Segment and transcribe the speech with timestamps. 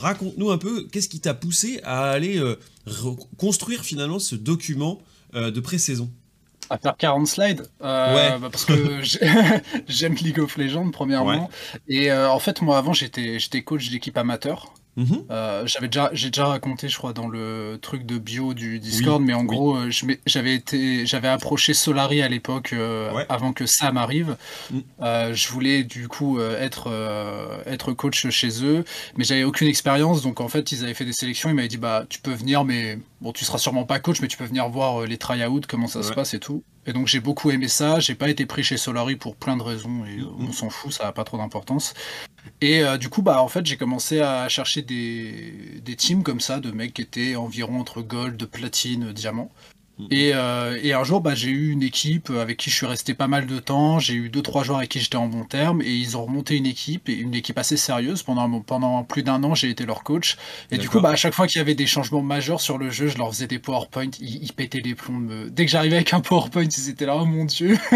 [0.00, 2.42] raconte-nous un peu qu'est-ce qui t'a poussé à aller
[3.38, 5.00] construire finalement ce document
[5.34, 6.10] de pré-saison?
[6.68, 7.60] À faire 40 slides.
[7.80, 8.38] ouais.
[8.38, 9.00] Bah, parce que
[9.88, 11.50] j'aime League of Legends, premièrement.
[11.88, 14.72] Et en fait, moi, avant, j'étais coach d'équipe amateur.
[14.96, 15.24] Mhm.
[15.30, 19.22] Euh, j'avais déjà, j'ai déjà raconté, je crois, dans le truc de bio du Discord,
[19.22, 19.90] mais en gros, euh,
[20.26, 24.36] j'avais été, j'avais approché Solari à l'époque, euh, avant que Sam arrive.
[24.70, 24.80] Mm.
[25.32, 26.90] je voulais du coup être
[27.66, 28.84] être coach chez eux,
[29.16, 31.48] mais j'avais aucune expérience, donc en fait, ils avaient fait des sélections.
[31.48, 34.28] Ils m'avaient dit, bah, tu peux venir, mais bon, tu seras sûrement pas coach, mais
[34.28, 36.62] tu peux venir voir les tryouts, comment ça se passe et tout.
[36.86, 38.00] Et donc j'ai beaucoup aimé ça.
[38.00, 41.06] J'ai pas été pris chez Solari pour plein de raisons et on s'en fout, ça
[41.06, 41.94] a pas trop d'importance.
[42.60, 46.40] Et euh, du coup, bah en fait, j'ai commencé à chercher des, des teams comme
[46.40, 49.50] ça de mecs qui étaient environ entre gold, platine, diamant.
[50.00, 50.08] Mhm.
[50.12, 53.28] Euh, et, un jour, bah, j'ai eu une équipe avec qui je suis resté pas
[53.28, 53.98] mal de temps.
[53.98, 56.56] J'ai eu deux trois joueurs avec qui j'étais en bon terme et ils ont remonté
[56.56, 59.54] une équipe et une équipe assez sérieuse pendant pendant plus d'un an.
[59.54, 60.36] J'ai été leur coach
[60.70, 62.90] et du coup, bah, à chaque fois qu'il y avait des changements majeurs sur le
[62.90, 64.10] jeu, je leur faisais des PowerPoint.
[64.20, 65.46] Ils, pétaient les plombs.
[65.48, 67.78] Dès que j'arrivais avec un PowerPoint, ils étaient là, oh mon dieu.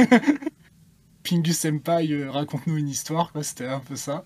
[1.24, 4.24] Pingu Senpai, euh, raconte-nous une histoire, quoi, c'était un peu ça.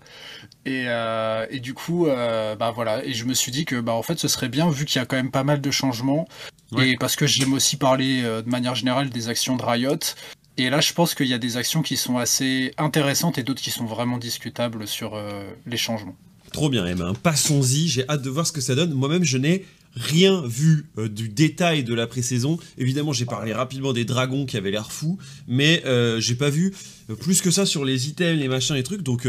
[0.65, 4.03] Et, euh, et du coup, bah voilà, et je me suis dit que bah en
[4.03, 6.27] fait ce serait bien, vu qu'il y a quand même pas mal de changements,
[6.77, 9.97] et parce que j'aime aussi parler euh, de manière générale des actions de Riot.
[10.57, 13.61] Et là, je pense qu'il y a des actions qui sont assez intéressantes et d'autres
[13.61, 16.15] qui sont vraiment discutables sur euh, les changements.
[16.51, 17.13] Trop bien, Emma.
[17.23, 17.87] Passons-y.
[17.87, 18.93] J'ai hâte de voir ce que ça donne.
[18.93, 22.59] Moi-même, je n'ai rien vu euh, du détail de la pré-saison.
[22.77, 25.81] Évidemment, j'ai parlé rapidement des dragons qui avaient l'air fous, mais
[26.19, 26.75] j'ai pas vu
[27.19, 29.01] plus que ça sur les items, les machins, les trucs.
[29.01, 29.27] Donc,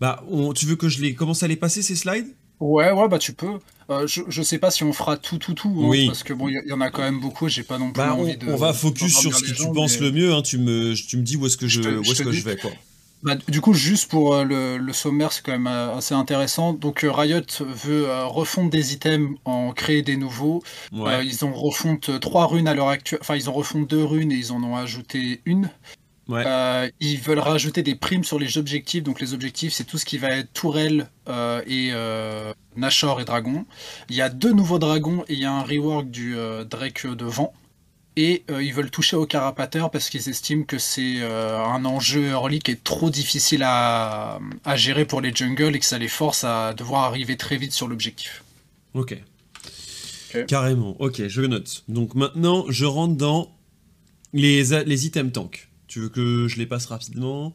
[0.00, 2.28] bah, tu veux que je les commence à les passer ces slides?
[2.60, 3.58] Ouais, ouais, bah tu peux.
[3.90, 6.48] Euh, je, je sais pas si on fera tout, tout, tout, hein, parce que bon,
[6.48, 7.48] il y, en a quand même beaucoup.
[7.48, 8.52] J'ai pas non plus bah, envie on, de.
[8.52, 10.34] On va focus sur ce que tu penses le mieux.
[10.34, 12.56] Hein, tu me, tu me dis où est-ce que je, où est-ce que je vais,
[12.56, 12.70] quoi.
[13.22, 16.74] Bah, du coup, juste pour euh, le, le, sommaire, c'est quand même euh, assez intéressant.
[16.74, 20.62] Donc, Riot veut refondre des items, en créer des nouveaux.
[20.92, 23.20] ils ont refonte trois runes à l'heure actuelle.
[23.22, 25.70] Enfin, ils ont refonte deux runes et ils en ont ajouté une.
[26.30, 29.02] Euh, ils veulent rajouter des primes sur les objectifs.
[29.02, 33.24] Donc les objectifs, c'est tout ce qui va être tourelle euh, et euh, Nashor et
[33.24, 33.64] dragon.
[34.10, 36.36] Il y a deux nouveaux dragons et il y a un rework du
[36.68, 37.52] Drake de vent.
[38.16, 42.72] Et ils veulent toucher au carapateur parce qu'ils estiment que c'est un enjeu early qui
[42.72, 44.40] est trop difficile à,
[44.74, 47.86] gérer pour les jungles et que ça les force à devoir arriver très vite sur
[47.86, 48.42] l'objectif.
[48.94, 49.16] ok.
[50.46, 50.94] Carrément.
[50.98, 51.84] Ok, je note.
[51.88, 53.50] Donc maintenant, je rentre dans
[54.34, 55.67] les, les items tank.
[55.88, 57.54] Tu veux que je les passe rapidement?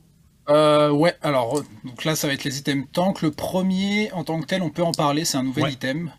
[0.50, 3.22] Euh, ouais, alors donc là ça va être les items tank.
[3.22, 6.12] Le premier en tant que tel, on peut en parler, c'est un nouvel item.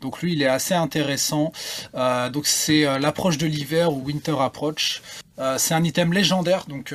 [0.00, 1.52] Donc lui, il est assez intéressant.
[1.94, 5.00] Euh, donc c'est euh, l'approche de l'hiver ou Winter Approach.
[5.56, 6.92] c'est un item légendaire, donc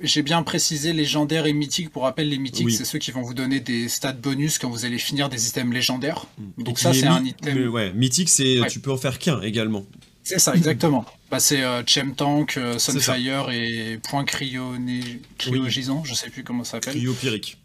[0.00, 1.90] j'ai bien précisé légendaire et mythique.
[1.90, 4.84] Pour rappel, les mythiques, c'est ceux qui vont vous donner des stats bonus quand vous
[4.84, 6.26] allez finir des items légendaires.
[6.38, 6.64] Mm.
[6.64, 7.68] Donc ça, c'est un item.
[7.68, 9.84] ouais, mythique, c'est tu peux en faire qu'un également.
[10.22, 11.04] C'est ça, exactement.
[11.30, 16.72] Bah, c'est euh, Chem Tank, euh, Sunfire et Point Cryogisant, je sais plus comment ça
[16.72, 16.94] s'appelle.
[16.94, 17.58] Cryopyrique.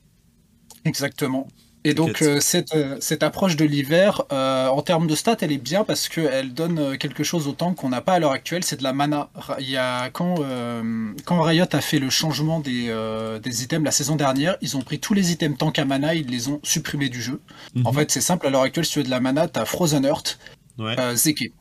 [0.86, 1.48] Exactement.
[1.84, 5.84] Et donc euh, cette, cette, approche de l'hiver, en termes de stats, elle est bien
[5.84, 8.84] parce qu'elle donne quelque chose au tank qu'on n'a pas à l'heure actuelle, c'est de
[8.84, 9.30] la mana.
[9.60, 10.38] Il y a, quand,
[11.26, 12.92] quand Riot a fait le changement des,
[13.44, 16.26] des, items la saison dernière, ils ont pris tous les items tank à mana, ils
[16.26, 17.40] les ont supprimés du jeu.
[17.84, 18.00] En mhm.
[18.00, 20.06] fait, c'est simple, à l'heure actuelle, si tu veux de la mana, tu as Frozen
[20.06, 20.40] Earth,
[20.80, 20.96] ouais.
[21.16, 21.52] Zeke.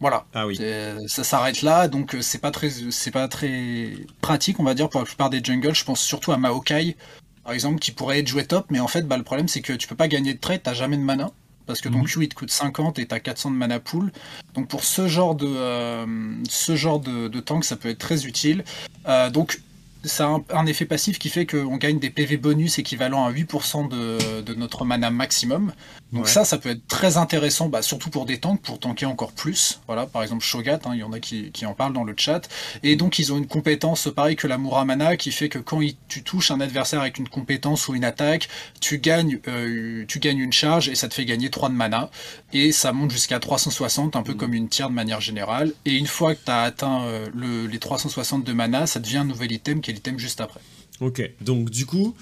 [0.00, 0.24] Voilà.
[0.32, 0.58] Ah oui.
[1.06, 4.88] Ça s'arrête là, donc euh, c'est pas très, c'est pas très pratique, on va dire,
[4.88, 5.74] pour la plupart des jungles.
[5.74, 6.96] Je pense surtout à Maokai,
[7.44, 9.74] par exemple, qui pourrait être joué top, mais en fait, bah, le problème c'est que
[9.74, 11.30] tu peux pas gagner de trade, t'as jamais de mana.
[11.66, 12.06] Parce que ton mhm.
[12.06, 14.10] Q il te coûte 50 et t'as 400 de mana pool.
[14.54, 16.04] Donc pour ce genre de, euh,
[16.48, 18.64] ce genre de, tank, ça peut être très utile.
[19.06, 19.60] Euh, donc
[20.04, 23.88] ça a un, effet passif qui fait qu'on gagne des PV bonus équivalent à 8%
[23.88, 25.72] de, de, notre mana maximum.
[26.12, 29.32] Donc ça, ça peut être très intéressant, bah, surtout pour des tanks, pour tanker encore
[29.32, 29.80] plus.
[29.86, 32.14] Voilà, par exemple Shogat, hein, il y en a qui, qui, en parlent dans le
[32.16, 32.48] chat.
[32.82, 36.22] Et donc ils ont une compétence pareil que la Muramana qui fait que quand tu
[36.22, 38.48] touches un adversaire avec une compétence ou une attaque,
[38.80, 42.10] tu gagnes, euh, tu gagnes une charge et ça te fait gagner 3 de mana.
[42.52, 44.36] Et ça monte jusqu'à 360, un peu mm.
[44.36, 45.72] comme une tire de manière générale.
[45.84, 49.18] Et une fois que tu as atteint euh, le, les 360 de mana, ça devient
[49.18, 50.60] un nouvel item qui est l'item juste après.
[51.00, 52.14] Ok, donc du coup,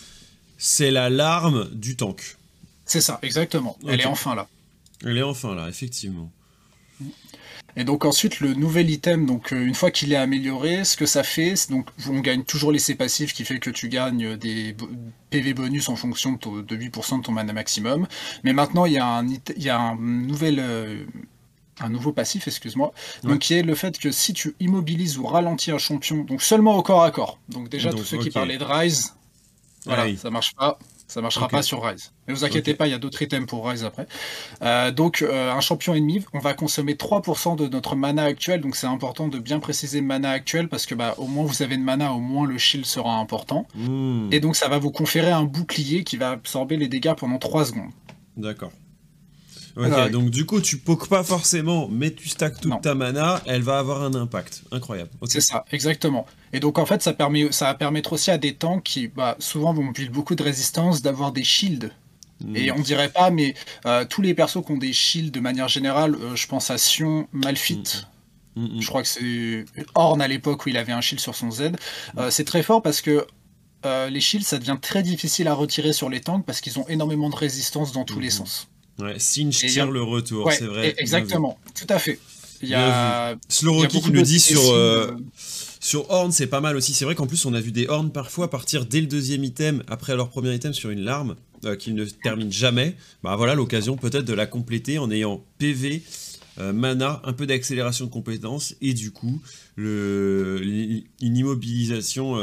[0.56, 2.37] c'est la larme du tank.
[2.85, 3.76] C'est ça, exactement.
[3.87, 4.49] Elle est enfin là.
[5.05, 6.31] Elle est enfin là, effectivement.
[7.76, 11.06] Et donc ensuite le nouvel item, donc euh, une fois qu'il est amélioré, ce que
[11.06, 14.75] ça fait, donc on gagne toujours l'essai passif qui fait que tu gagnes des
[15.31, 18.09] PV bonus en fonction de, 8% de ton mana maximum.
[18.43, 21.05] Mais maintenant il y a un, il y a un nouvel euh,
[21.81, 22.93] un nouveau passif, excuse-moi,
[23.23, 26.77] donc qui est le fait que si tu immobilises ou ralentis un champion, donc seulement
[26.77, 27.39] au corps à corps.
[27.49, 29.15] Donc déjà tous ceux qui parlaient de Rise,
[29.85, 30.79] voilà, ça marche pas.
[31.09, 32.13] Ça marchera pas sur Rise.
[32.27, 34.07] Mais vous inquiétez pas, il y a d'autres items pour Rise après.
[34.61, 38.61] Euh, donc, euh, un champion ennemi, on va consommer 3% de notre mana actuel.
[38.61, 41.79] Donc, c'est important de bien préciser mana actuel parce que bah, au moins vous avez
[41.79, 43.67] de mana, au moins le shield sera important.
[43.75, 44.29] Hmm.
[44.33, 47.65] Et donc, ça va vous conférer un bouclier qui va absorber les dégâts pendant 3
[47.65, 47.91] secondes.
[48.37, 48.73] D'accord.
[49.79, 53.63] Ok, donc du coup, tu pokes pas forcément, mais tu stacks toute ta mana, elle
[53.63, 54.65] va avoir un impact.
[54.73, 55.11] Incroyable.
[55.25, 56.27] C'est ça, exactement.
[56.53, 59.37] Et donc en fait, ça, permet, ça va permettre aussi à des tanks qui bah,
[59.39, 61.91] souvent vont build beaucoup de résistance d'avoir des shields.
[62.45, 62.57] Hmm.
[62.57, 63.55] Et on dirait pas, mais
[63.87, 66.79] euh, tous les persos qui ont des shields de manière générale, euh, je pense à
[66.79, 68.07] Sion, Malphite.
[68.57, 68.65] Hmm.
[68.65, 69.65] Hmm, je crois que c'est
[69.95, 71.73] Horn à l'époque où il avait un shield sur son Z.
[72.17, 73.27] Euh, c'est très fort parce que
[74.11, 77.31] les shields, ça devient très difficile à retirer sur les tanks parce qu'ils ont énormément
[77.31, 78.69] de résistance dans tous les sens.
[78.99, 80.95] Ouais, tire le retour, c'est vrai.
[80.99, 82.19] Exactement, tout à fait.
[82.62, 85.12] Il y a, qui le dit sur, euh,
[85.81, 86.93] sur Horn, c'est pas mal aussi.
[86.93, 89.83] C'est vrai qu'en plus, on a vu des Horns parfois partir dès le deuxième item,
[89.87, 92.97] après leur premier item sur une larme, euh, qu'ils ne terminent jamais.
[93.23, 96.03] Bah voilà l'occasion peut-être de la compléter en ayant PV,
[96.59, 99.41] euh, mana, un peu d'accélération de compétences, et du coup,
[99.77, 100.61] le,
[101.21, 102.37] une immobilisation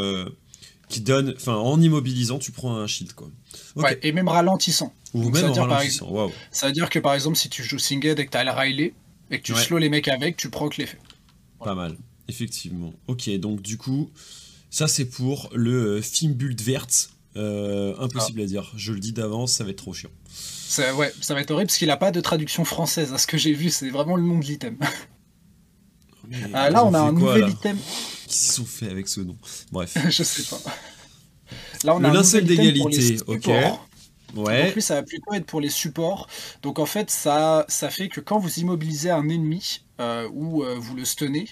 [0.87, 1.33] qui donne.
[1.35, 3.29] Enfin, en immobilisant, tu prends un shield, quoi.
[3.75, 4.93] Ouais, et même ralentissant.
[5.13, 6.31] Ou même ça, ralentissant.
[6.51, 8.51] ça veut dire que par exemple, si tu joues Singed et que tu as le
[8.51, 8.93] Riley,
[9.31, 10.99] et que tu slow les mecs avec, tu procs l'effet.
[11.59, 11.97] Pas mal,
[12.27, 12.93] effectivement.
[13.07, 14.11] Ok, donc du coup,
[14.69, 16.87] ça c'est pour le Fimbult Vert.
[17.37, 18.71] Euh, impossible à dire.
[18.77, 20.09] Je le dis d'avance, ça va être trop chiant.
[20.29, 23.13] Ça, ouais, ça va être horrible parce qu'il n'a pas de traduction française.
[23.13, 24.77] À ce que j'ai vu, c'est vraiment le nom de l'item.
[26.53, 27.77] Ah, là, on a un nouvel item.
[27.77, 29.37] Qu'est-ce qu'ils sont fait avec ce nom
[29.71, 29.97] Bref.
[30.09, 30.71] Je sais pas.
[31.85, 33.49] Là, on le a linceul d'égalité, ok.
[34.35, 34.65] Ouais.
[34.65, 36.27] Donc lui, ça va plutôt être pour les supports.
[36.61, 40.75] Donc en fait, ça, ça fait que quand vous immobilisez un ennemi euh, ou euh,
[40.77, 41.47] vous le stunnez,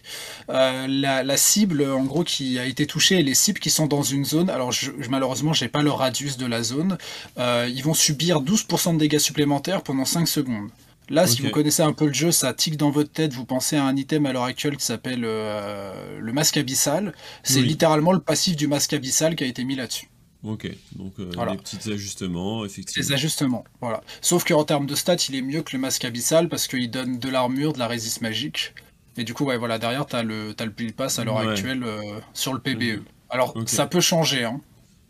[0.50, 4.04] euh, la, cible, en gros, qui a été touchée et les cibles qui sont dans
[4.04, 6.98] une zone, alors je, je malheureusement, j'ai pas le radius de la zone,
[7.38, 10.70] ils vont subir 12% de dégâts supplémentaires pendant 5 secondes.
[11.10, 13.34] Là, si vous connaissez un peu le jeu, ça tique dans votre tête.
[13.34, 17.14] Vous pensez à un item à l'heure actuelle qui s'appelle le masque abyssal.
[17.44, 20.10] C'est littéralement le passif du masque abyssal qui a été mis là-dessus.
[20.44, 23.08] Ok, donc euh, des petits ajustements, effectivement.
[23.08, 24.02] Des ajustements, voilà.
[24.22, 27.18] Sauf qu'en termes de stats, il est mieux que le masque abyssal parce qu'il donne
[27.18, 28.74] de l'armure, de la résiste magique.
[29.16, 31.84] Et du coup, ouais, voilà, derrière, t'as le, as le build pass à l'heure actuelle
[31.84, 33.04] euh, sur le PBE.
[33.30, 34.60] Alors, ça peut changer, hein.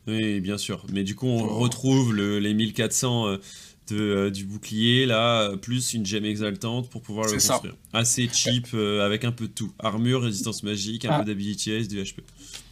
[0.06, 0.85] Oui, bien sûr.
[0.91, 3.38] Mais du coup, on retrouve les 1400
[3.91, 7.75] euh, du bouclier, là, plus une gemme exaltante pour pouvoir le construire.
[7.91, 9.74] Assez cheap, euh, avec un peu de tout.
[9.80, 11.19] Armure, résistance magique, un ah.
[11.19, 12.19] peu d'ability du HP.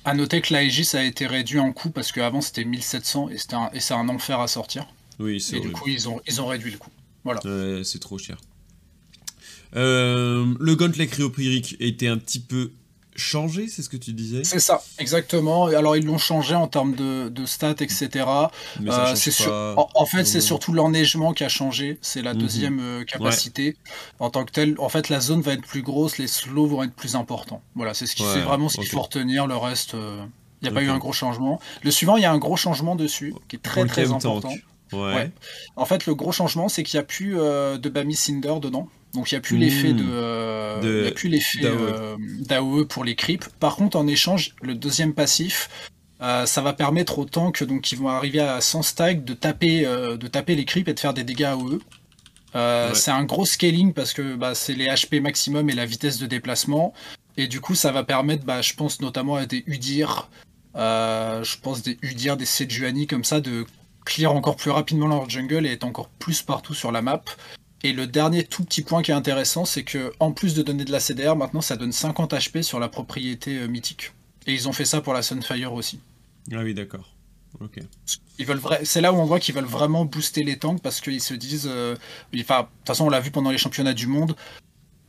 [0.05, 3.93] A noter que l'Aegis a été réduit en coût parce qu'avant c'était 1700 et, c'est
[3.93, 4.87] un enfer à sortir.
[5.19, 6.89] Oui, c'est Et du coup, ils ont, ils ont réduit le coût.
[7.23, 7.41] Voilà.
[7.83, 8.37] c'est trop cher.
[9.75, 12.71] Euh, le Gauntlet cryopyrique était un petit peu
[13.21, 14.44] changé, c'est ce que tu disais?
[14.44, 15.65] C'est ça, exactement.
[15.68, 18.25] Alors ils l'ont changé en termes de, stats, etc.
[18.81, 21.97] Euh, en, fait, c'est surtout l'enneigement qui a changé.
[22.01, 22.39] C'est la mhm.
[22.39, 23.77] deuxième euh, capacité.
[24.19, 26.83] En tant que tel, en fait, la zone va être plus grosse, les slows vont
[26.83, 27.62] être plus importants.
[27.75, 29.47] Voilà, c'est ce qui, vraiment ce qu'il faut retenir.
[29.47, 30.24] Le reste, euh,
[30.62, 31.59] il n'y a pas eu un gros changement.
[31.83, 34.53] Le suivant, il y a un gros changement dessus, qui est très très important.
[34.94, 35.31] Ouais.
[35.77, 38.89] En fait, le gros changement, c'est qu'il n'y a plus de Bami Cinder dedans.
[39.13, 43.15] Donc il n'y a plus l'effet de, euh, a plus l'effet d'AOE euh, pour les
[43.15, 43.49] creeps.
[43.59, 45.69] Par contre, en échange, le deuxième passif,
[46.21, 49.83] euh, ça va permettre aux tanks donc, qui vont arriver à 100 stacks de taper,
[49.83, 51.79] de taper les creeps et de faire des dégâts AOE.
[52.93, 56.25] C'est un gros scaling parce que bah, c'est les HP maximum et la vitesse de
[56.25, 56.93] déplacement.
[57.38, 60.29] Et du coup, ça va permettre, bah, je pense notamment à des Udir,
[60.75, 63.65] je pense des Udir, des Sejuani comme ça, de
[64.05, 67.24] clear encore plus rapidement leur jungle et être encore plus partout sur la map.
[67.83, 70.85] Et le dernier tout petit point qui est intéressant, c'est que en plus de donner
[70.85, 74.13] de la CDR, maintenant ça donne 50 HP sur la propriété euh, mythique.
[74.45, 76.00] Et ils ont fait ça pour la Sunfire aussi.
[76.51, 77.15] Ah oui, d'accord.
[77.59, 77.79] Ok.
[78.39, 81.21] Ils veulent C'est là où on voit qu'ils veulent vraiment booster les tanks parce qu'ils
[81.21, 81.69] se disent.
[81.69, 81.95] Euh,
[82.39, 84.35] enfin, de toute façon, on l'a vu pendant les championnats du monde.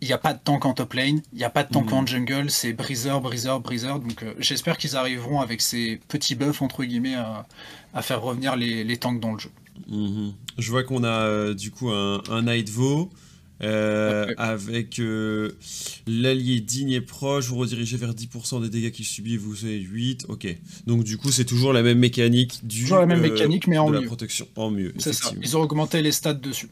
[0.01, 1.87] Il n'y a pas de tank en top lane, il n'y a pas de tank
[1.87, 1.93] mhm.
[1.93, 4.01] en jungle, c'est breezer, breezer, breezer.
[4.01, 8.97] Donc euh, j'espère qu'ils arriveront avec ces petits buffs, entre guillemets, à, faire revenir les
[8.97, 9.51] tanks dans le jeu.
[10.59, 13.11] Je vois qu'on a euh, du coup un, un Nightvo
[13.63, 15.53] euh, avec euh,
[16.07, 17.47] l'allié digne et proche.
[17.47, 20.27] Vous redirigez vers 10% des dégâts qu'il subit, vous savez 8.
[20.29, 20.49] Ok.
[20.87, 22.83] Donc du coup, c'est toujours la même mécanique du.
[22.83, 24.01] Toujours la même mécanique, mais en de mieux.
[24.01, 24.93] la protection en mieux.
[24.99, 25.31] C'est ça.
[25.41, 26.71] Ils ont augmenté les stats dessus.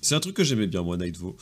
[0.00, 1.36] C'est un truc que j'aimais bien moi, Nightvo.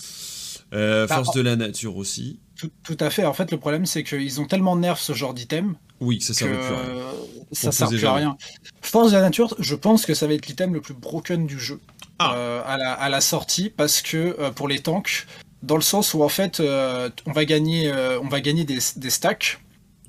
[0.70, 2.38] Bah, force de la nature aussi.
[2.82, 3.24] Tout, à fait.
[3.24, 5.76] En fait, le problème, c'est qu'ils ont tellement nerf ce genre d'item.
[6.00, 7.02] Oui, ça sert plus à rien.
[7.52, 8.36] Ça sert plus à rien.
[8.80, 11.58] Force de la nature, je pense que ça va être l'item le plus broken du
[11.58, 11.80] jeu
[12.18, 12.34] ah.
[12.34, 15.26] euh, à, la, sortie parce que euh, pour les tanks,
[15.62, 17.92] dans le sens où en fait, euh, on va gagner,
[18.22, 19.58] on va gagner des, stacks.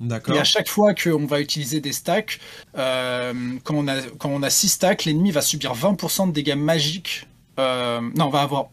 [0.00, 2.40] Et à chaque fois qu'on va utiliser des stacks,
[2.74, 7.26] quand, on a, quand on a 6 stacks, l'ennemi va subir 20% de dégâts magiques.
[7.58, 8.70] Non, on va avoir.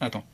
[0.00, 0.24] Attends.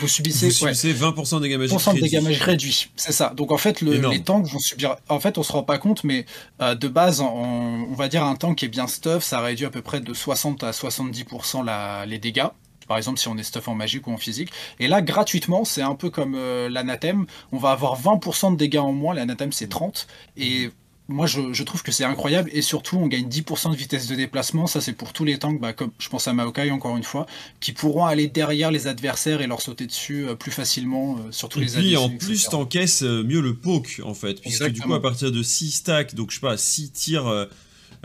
[0.00, 2.02] Vous subissez, Vous subissez 20% de dégâts magiques réduits.
[2.02, 3.32] dégâts magiques réduits, c'est ça.
[3.36, 4.96] Donc en fait, les tanks vont subir.
[5.08, 6.24] En fait, on se rend pas compte, mais
[6.62, 9.70] euh, de base, on, va dire un tank qui est bien stuff, ça réduit à
[9.70, 12.48] peu près de 60 à 70% la, les dégâts
[12.88, 14.50] par exemple si on est stuff en magique ou en physique.
[14.80, 18.78] Et là, gratuitement, c'est un peu comme euh, l'anathème, on va avoir 20% de dégâts
[18.78, 20.70] en moins, l'anathème c'est 30, et
[21.10, 24.66] moi je, trouve que c'est incroyable, et surtout on gagne 10% de vitesse de déplacement,
[24.66, 27.26] ça c'est pour tous les tanks, bah, comme je pense à Maokai encore une fois,
[27.60, 31.60] qui pourront aller derrière les adversaires et leur sauter dessus euh, plus facilement, euh, surtout
[31.60, 35.30] les puis en plus t'encaisses mieux le poke en fait, puisque du coup à partir
[35.30, 37.48] de 6 stacks, donc je sais pas, 6 tirs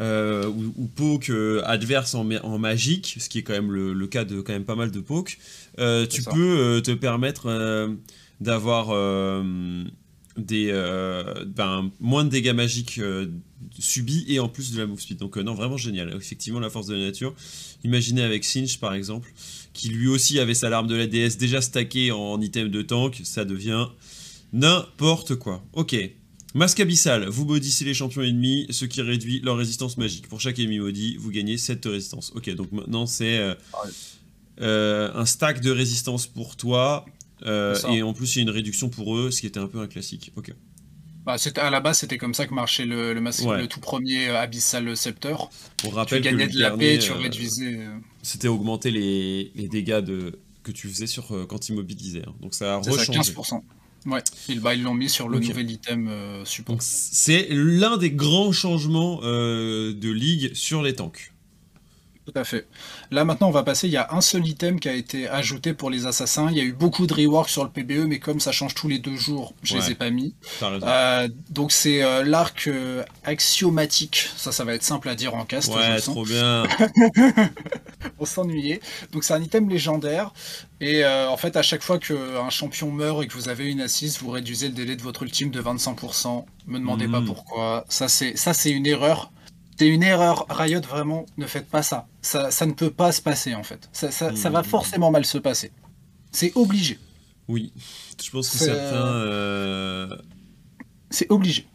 [0.01, 4.25] euh, ou, poke euh, adverse en, en, magique, ce qui est quand même le, cas
[4.25, 5.37] de quand même pas mal de poke,
[5.79, 7.95] euh, tu peux te permettre
[8.41, 8.87] d'avoir
[10.37, 10.71] des
[11.47, 12.99] ben, moins de dégâts magiques
[13.79, 15.17] subis et en plus de la move speed.
[15.17, 16.13] Donc non, vraiment génial.
[16.15, 17.33] Effectivement, la force de la nature.
[17.83, 19.31] Imaginez avec Sinch par exemple,
[19.73, 23.21] qui lui aussi avait sa larme de la DS déjà stackée en item de tank,
[23.23, 23.87] ça devient
[24.53, 25.63] n'importe quoi.
[25.73, 25.95] Ok.
[26.53, 30.29] Masque abyssal, vous maudissez les champions ennemis, ce qui réduit leur résistance magique.
[30.29, 32.31] Pour chaque ennemi maudit, vous gagnez 7 résistance.
[32.33, 33.55] Ok, donc maintenant c'est euh,
[34.61, 37.05] euh, un stack de résistance pour toi,
[37.43, 39.67] euh, et en plus il y a une réduction pour eux, ce qui était un
[39.67, 40.31] peu un classique.
[40.35, 40.53] Ok.
[41.25, 44.29] Bah, à la base, c'était comme ça que marchait le, le, masque, le tout premier
[44.29, 45.35] Abyssal Scepter.
[45.77, 47.79] Pour rappel, tu gagnais de la paix, tu réduisais.
[48.21, 52.21] C'était augmenter les, les, dégâts de, que tu faisais sur, quand immobilisais.
[52.27, 52.35] Hein.
[52.41, 53.23] Donc ça a rechangé.
[53.23, 53.61] Ça, 15%.
[54.05, 56.77] Ouais, ils l'ont mis sur le nouvel item euh, support.
[56.79, 61.33] C'est l'un des grands changements euh, de ligue sur les tanks.
[62.25, 62.67] Tout à fait.
[63.11, 65.73] Là maintenant on va passer, il y a un seul item qui a été ajouté
[65.73, 66.47] pour les assassins.
[66.49, 68.87] Il y a eu beaucoup de rework sur le PBE, mais comme ça change tous
[68.87, 70.33] les deux jours, je les ai pas mis.
[70.63, 74.29] Euh, donc c'est euh, l'arc euh, axiomatique.
[74.37, 75.73] Ça, ça va être simple à dire en cast.
[75.73, 76.63] Ouais, trop bien.
[78.19, 78.79] On s'ennuyait.
[79.11, 80.33] Donc c'est un item légendaire.
[80.81, 84.19] Et en fait, à chaque fois qu'un champion meurt et que vous avez une assise,
[84.19, 86.45] vous réduisez le délai de votre ultime de 25%.
[86.67, 87.25] Me demandez pas hmm.
[87.25, 87.85] pourquoi.
[87.87, 89.31] Ça c'est une erreur
[89.77, 90.45] c'est une erreur.
[90.49, 92.07] Riot, vraiment, ne faites pas ça.
[92.21, 93.89] Ça, ça ne peut pas se passer, en fait.
[93.91, 94.65] Ça, ça, ça va mmh.
[94.65, 95.71] forcément mal se passer.
[96.31, 96.99] C'est obligé.
[97.47, 97.73] Oui.
[98.23, 99.05] Je pense que certains.
[99.05, 100.17] Euh,
[101.09, 101.67] c'est obligé.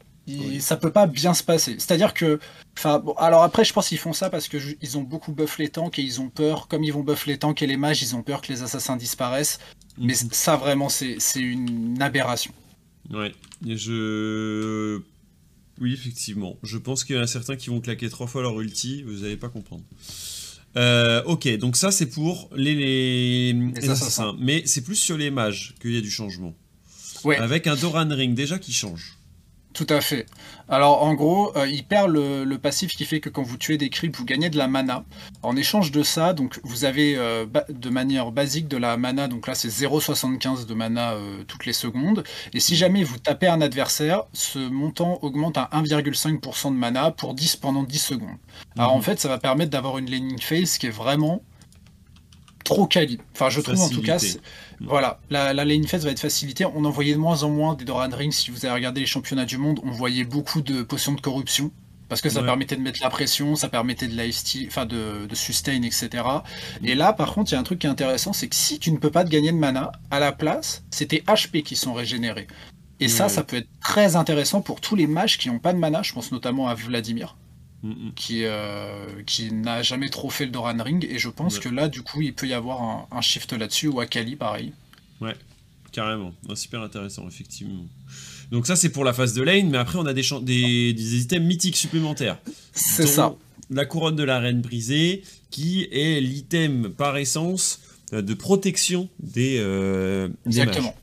[0.60, 1.74] Ça peut pas bien se passer.
[1.78, 2.38] C'est-à-dire que.
[2.78, 5.68] Enfin, bon, alors après, je pense qu'ils font ça parce qu'ils ont beaucoup buff les
[5.68, 8.14] tanks et ils ont peur, comme ils vont buff les tanks et les mages, ils
[8.14, 9.58] ont peur que les assassins disparaissent.
[9.98, 10.28] Mais mmh.
[10.32, 12.52] ça, vraiment, c'est une aberration.
[13.10, 13.34] Ouais.
[13.66, 15.02] Et je
[15.80, 16.58] oui, effectivement.
[16.62, 19.20] Je pense qu'il y en a certains qui vont claquer trois fois leur ulti, vous
[19.22, 19.82] n'allez pas comprendre.
[20.76, 23.54] Euh, ok, donc ça c'est pour les,
[23.88, 24.36] assassins.
[24.38, 26.54] Mais c'est plus sur les mages qu'il y a du changement.
[27.24, 27.36] Ouais.
[27.36, 29.16] Avec un Doran Ring déjà qui change.
[29.72, 30.26] Tout à fait.
[30.68, 33.88] Alors en gros, euh, il perd le, passif qui fait que quand vous tuez des
[33.88, 35.04] creeps, vous gagnez de la mana.
[35.42, 39.46] En échange de ça, donc vous avez euh, de manière basique de la mana, donc
[39.46, 42.24] là c'est 0,75 de mana euh, toutes les secondes.
[42.52, 47.34] Et si jamais vous tapez un adversaire, ce montant augmente à 1,5% de mana pour
[47.34, 48.36] 10 pendant 10 secondes.
[48.76, 49.02] Alors en mhm.
[49.02, 51.42] fait, ça va permettre d'avoir une laning phase qui est vraiment
[52.74, 53.18] trop quali.
[53.34, 54.18] Enfin, je trouve en tout cas.
[54.80, 56.64] Voilà, la, la lane phase va être facilitée.
[56.64, 58.32] On en voyait de moins en moins des Doran Rings.
[58.32, 61.70] Si vous avez regardé les championnats du monde, on voyait beaucoup de potions de corruption.
[62.08, 65.34] Parce que ça permettait de mettre la pression, ça permettait de lifesteal, enfin de, de,
[65.36, 66.24] sustain, etc.
[66.82, 68.80] Et là, par contre, il y a un truc qui est intéressant, c'est que si
[68.80, 71.76] tu ne peux pas te gagner de mana, à la place, c'est tes HP qui
[71.76, 72.48] sont régénérés.
[72.98, 75.78] Et ça, ça peut être très intéressant pour tous les mages qui n'ont pas de
[75.78, 76.02] mana.
[76.02, 77.36] Je pense notamment à Vladimir.
[78.14, 81.06] Qui, euh, qui n'a jamais trop fait le Doran Ring.
[81.08, 84.00] Et je pense que là, du coup, il peut y avoir un, shift là-dessus, ou
[84.00, 84.72] à Kali, pareil.
[85.20, 85.34] Ouais,
[85.92, 86.32] carrément.
[86.54, 87.86] super intéressant, effectivement.
[88.50, 91.20] Donc ça, c'est pour la phase de lane, mais après, on a des, des, des
[91.20, 92.38] items mythiques supplémentaires.
[92.72, 93.34] C'est ça.
[93.70, 97.80] La couronne de la reine brisée, qui est l'item par essence
[98.12, 100.94] euh, de protection des, euh, Exactement.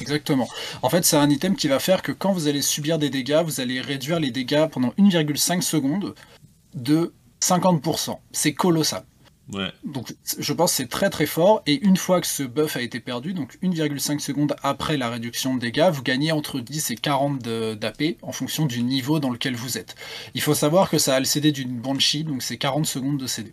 [0.00, 0.48] Exactement.
[0.82, 3.42] En fait, c'est un item qui va faire que quand vous allez subir des dégâts,
[3.44, 6.14] vous allez réduire les dégâts pendant 1,5 secondes
[6.74, 8.18] de 50%.
[8.32, 9.04] C'est colossal.
[9.52, 9.72] Ouais.
[9.82, 12.82] Donc je pense que c'est très très fort et une fois que ce buff a
[12.82, 16.96] été perdu, donc 1,5 secondes après la réduction de dégâts, vous gagnez entre 10 et
[16.96, 19.94] 40 d'AP en fonction du niveau dans lequel vous êtes.
[20.34, 23.26] Il faut savoir que ça a le CD d'une Banshee, donc c'est 40 secondes de
[23.26, 23.52] CD.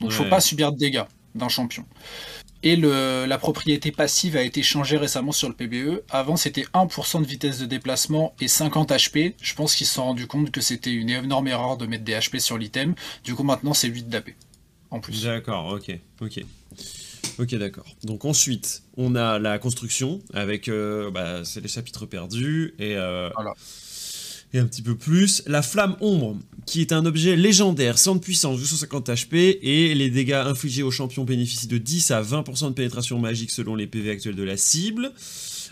[0.00, 1.86] Donc il ne faut pas subir de dégâts d'un champion.
[2.64, 6.02] Et le, la propriété passive a été changée récemment sur le PBE.
[6.10, 9.34] Avant, c'était 1% de vitesse de déplacement et 50 HP.
[9.40, 12.14] Je pense qu'ils se sont rendus compte que c'était une énorme erreur de mettre des
[12.14, 12.94] HP sur l'item.
[13.24, 14.30] Du coup, maintenant, c'est 8 d'AP.
[14.90, 15.24] En plus.
[15.24, 15.98] D'accord, ok.
[16.20, 16.44] Ok.
[17.38, 17.86] Ok, d'accord.
[18.04, 23.30] Donc ensuite, on a la construction avec, euh, bah, c'est les chapitres perdus et euh,
[23.34, 23.54] voilà.
[24.52, 25.42] Et un petit peu plus.
[25.46, 30.10] La flamme ombre, qui est un objet légendaire, sans de puissance, 250 HP, et les
[30.10, 34.10] dégâts infligés au champion bénéficient de 10 à 20% de pénétration magique selon les PV
[34.10, 35.12] actuels de la cible,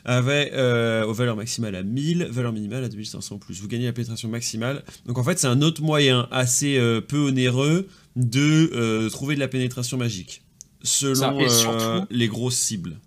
[0.05, 3.61] avec euh, aux valeurs maximales à 1000, valeur minimale à 2500 plus.
[3.61, 4.83] Vous gagnez la pénétration maximale.
[5.07, 9.41] Donc en fait, c'est un autre moyen assez euh, peu onéreux de euh, trouver de
[9.41, 10.43] la pénétration magique,
[10.83, 11.39] selon
[12.11, 12.99] les grosses cibles.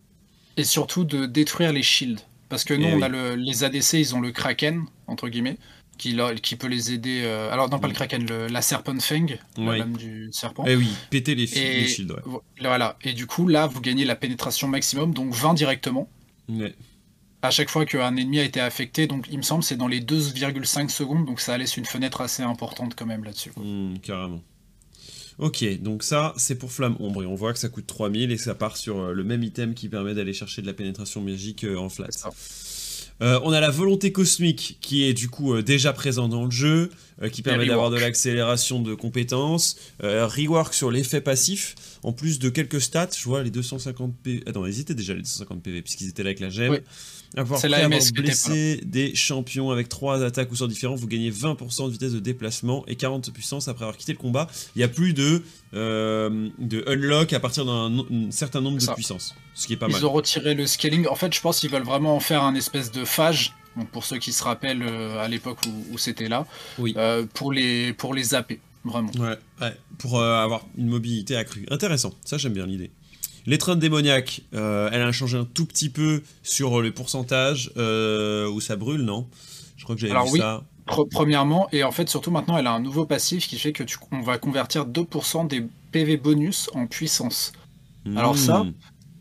[0.55, 2.21] Et surtout de détruire les shields.
[2.53, 5.57] Parce que nous, eh on a le, les ADC, ils ont le Kraken, entre guillemets,
[5.98, 7.24] qui, qui peut les aider.
[7.24, 9.25] Euh, alors, non, pas le Kraken, la Serpent Fang,
[9.57, 10.63] la lame du serpent.
[10.67, 12.13] Eh oui, péter les, les shields.
[12.27, 12.38] Ouais.
[12.62, 12.95] Voilà.
[13.03, 16.07] Et du coup, là, vous gagnez la pénétration maximum, donc 20 directement.
[17.41, 20.00] À chaque fois qu'un ennemi a été affecté, donc il me semble c'est dans les
[20.00, 23.51] 2,5 secondes, donc ça laisse une fenêtre assez importante quand même là-dessus.
[23.57, 24.43] Mmh, carrément.
[25.39, 28.37] Ok, donc ça, c'est pour Flamme Ombre, et on voit que ça coûte 3000, et
[28.37, 31.63] ça part sur euh, le même item qui permet d'aller chercher de la pénétration magique
[31.63, 32.07] euh, en flat.
[33.21, 36.89] Euh, on a la volonté cosmique qui est du coup déjà présent dans le jeu,
[37.31, 42.81] qui permet d'avoir de l'accélération de compétences, rework sur l'effet passif, en plus de quelques
[42.81, 46.23] stats, je vois les 250 PV, attends, ils étaient déjà les 250 PV puisqu'ils étaient
[46.23, 46.79] là avec la gemme.
[47.35, 51.87] Avoir prêt à blesser des champions avec trois attaques ou sorts différents, vous gagnez 20%
[51.87, 54.47] de vitesse de déplacement et 40 de puissance après avoir quitté le combat.
[54.75, 55.41] Il n'y a plus de,
[55.73, 59.99] euh, de unlock à partir d'un certain nombre de puissances, ce qui est pas mal.
[59.99, 61.07] Ils ont retiré le scaling.
[61.07, 63.53] En fait, je pense qu'ils veulent vraiment en faire un espèce de phage.
[63.75, 65.57] Donc pour ceux qui se rappellent euh, à l'époque
[65.91, 66.45] où, c'était là,
[66.77, 66.93] oui.
[66.95, 69.11] Euh, pour les pour les AP, vraiment.
[69.17, 71.65] Ouais, ouais pour avoir une mobilité accrue.
[71.71, 72.13] Intéressant.
[72.23, 72.91] Ça, j'aime bien l'idée.
[73.45, 78.62] L'étreinte démoniaque, euh, elle a changé un tout petit peu sur le pourcentage euh, où
[78.62, 79.27] ça brûle, non?
[79.75, 80.39] Je crois que j'avais vu oui.
[80.39, 80.63] ça.
[81.12, 83.97] Premièrement, et en fait surtout maintenant, elle a un nouveau passif qui fait que tu,
[84.12, 87.53] on va convertir 2% des PV bonus en puissance.
[88.17, 88.73] Alors ça, hmm.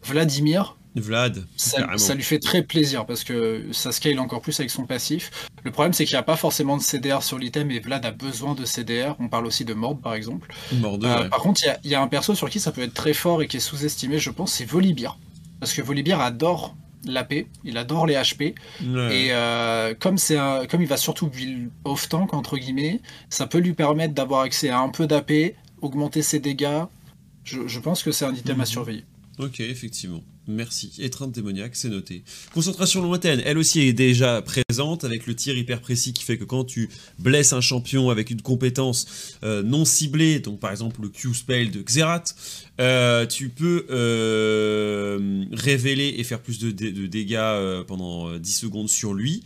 [0.05, 1.45] Vladimir, Vlad.
[1.57, 5.31] Ça, lui fait très plaisir parce que ça scale encore plus avec son passif.
[5.65, 8.11] Le problème, c'est qu'il n'y a pas forcément de CDR sur l'item et Vlad a
[8.11, 9.17] besoin de CDR.
[9.19, 10.53] On parle aussi de Mord par exemple.
[10.73, 13.43] Euh, par contre, il y, a un perso sur qui ça peut être très fort
[13.43, 15.19] et qui est sous-estimé, je pense, c'est Volibear.
[15.61, 16.75] Parce que Volibear adore
[17.07, 18.55] l'AP, il adore les HP.
[18.81, 23.01] Et euh, comme, un, comme il va surtout build off-tank, entre guillemets,
[23.31, 25.33] ça peut lui permettre d'avoir accès à un peu d'AP,
[25.81, 26.85] augmenter ses dégâts.
[27.45, 28.67] Je, pense que c'est un item à mhm.
[28.67, 29.05] surveiller.
[29.43, 30.23] Ok, effectivement.
[30.49, 30.93] Merci.
[30.99, 32.23] Étreinte démoniaque, c'est noté.
[32.53, 36.45] Concentration lointaine, elle aussi est déjà présente avec le tir hyper précis qui fait que
[36.45, 41.09] quand tu blesses un champion avec une compétence euh, non ciblée, donc par exemple le
[41.09, 42.35] Q-Spell de Xerath,
[42.81, 49.15] euh, tu peux euh, révéler et faire plus de, de dégâts pendant 10 secondes sur
[49.15, 49.43] lui.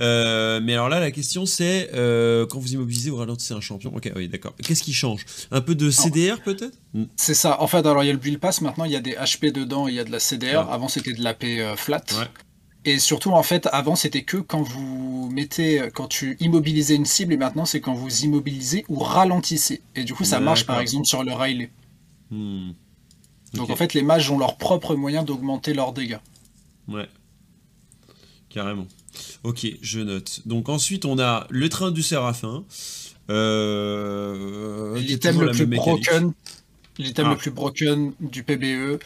[0.00, 3.92] Euh, mais alors là, la question c'est euh, quand vous immobilisez ou ralentissez un champion.
[3.94, 4.54] Ok, oui, d'accord.
[4.62, 5.26] Qu'est-ce qui change?
[5.50, 6.76] Un peu de CDR peut-être?
[6.94, 7.04] Hmm.
[7.16, 7.60] C'est ça.
[7.60, 8.62] En fait, alors il y a le build pass.
[8.62, 9.88] Maintenant, il y a des HP dedans.
[9.88, 10.70] Il y a de la CDR.
[10.70, 12.02] Avant, c'était de l'AP euh, flat.
[12.86, 17.34] Et surtout, en fait, avant, c'était que quand vous mettez, quand tu immobilisez une cible,
[17.34, 19.82] et maintenant, c'est quand vous immobilisez ou ralentissez.
[19.96, 21.70] Et du coup, ça marche, par exemple, sur le Riley.
[22.30, 22.70] Hmm.
[23.52, 26.20] Donc, en fait, les mages ont leur propre moyen d'augmenter leurs dégâts.
[26.88, 27.06] Ouais.
[28.48, 28.86] Carrément.
[29.44, 30.42] Ok, je note.
[30.46, 32.64] Donc ensuite, on a le train du Séraphin.
[33.30, 36.32] Euh, l'item le plus broken,
[36.98, 37.36] l'item le ah.
[37.36, 38.98] plus broken du PBE.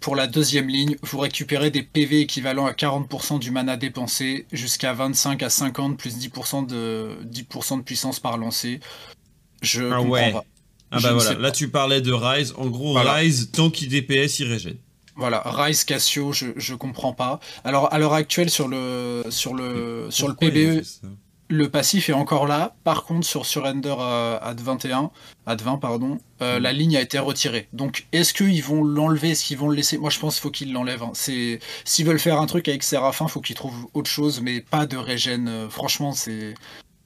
[0.00, 4.92] Pour la deuxième ligne, vous récupérez des PV équivalents à 40% du mana dépensé, jusqu'à
[4.92, 8.80] 25 à 50 plus 10% de 10% de puissance par lancé.
[9.62, 10.34] Je ah ouais.
[10.90, 12.52] Ah bah voilà, là tu parlais de Rise.
[12.56, 14.76] En gros, Rise, tant qu'il DPS, il régène.
[15.16, 17.38] Voilà, Rise Cassio, je, je comprends pas.
[17.64, 20.82] Alors à l'heure actuelle sur le sur le sur le PBE,
[21.52, 22.74] le passif est encore là.
[22.82, 25.10] Par contre sur Surrender à, 21,
[25.44, 26.62] à 20 pardon, euh, mm.
[26.62, 27.68] la ligne a été retirée.
[27.72, 29.98] Donc est-ce qu'ils vont l'enlever, est-ce qu'ils vont le laisser?
[29.98, 31.02] Moi je pense qu'il faut qu'ils l'enlèvent.
[31.02, 31.12] Hein.
[31.12, 34.86] C'est s'ils veulent faire un truc avec Séraphin, faut qu'ils trouvent autre chose, mais pas
[34.86, 35.48] de régène.
[35.48, 36.54] Euh, franchement c'est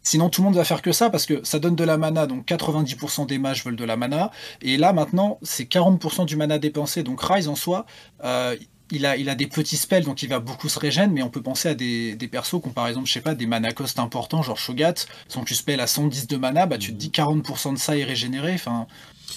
[0.06, 2.28] Sinon, tout le monde va faire que ça parce que ça donne de la mana,
[2.28, 4.30] donc 90% des mages veulent de la mana.
[4.62, 7.02] Et là, maintenant, c'est 40% du mana dépensé.
[7.02, 7.86] Donc Rise en soi,
[8.22, 8.54] euh,
[8.92, 11.28] il, a, il a des petits spells, donc il va beaucoup se régénérer, mais on
[11.28, 13.72] peut penser à des, des persos qui ont par exemple, je sais pas, des mana
[13.72, 14.94] cost importants, genre Shogat,
[15.26, 18.04] son tu spell à 110 de mana, bah tu te dis 40% de ça est
[18.04, 18.52] régénéré.
[18.54, 18.86] Enfin.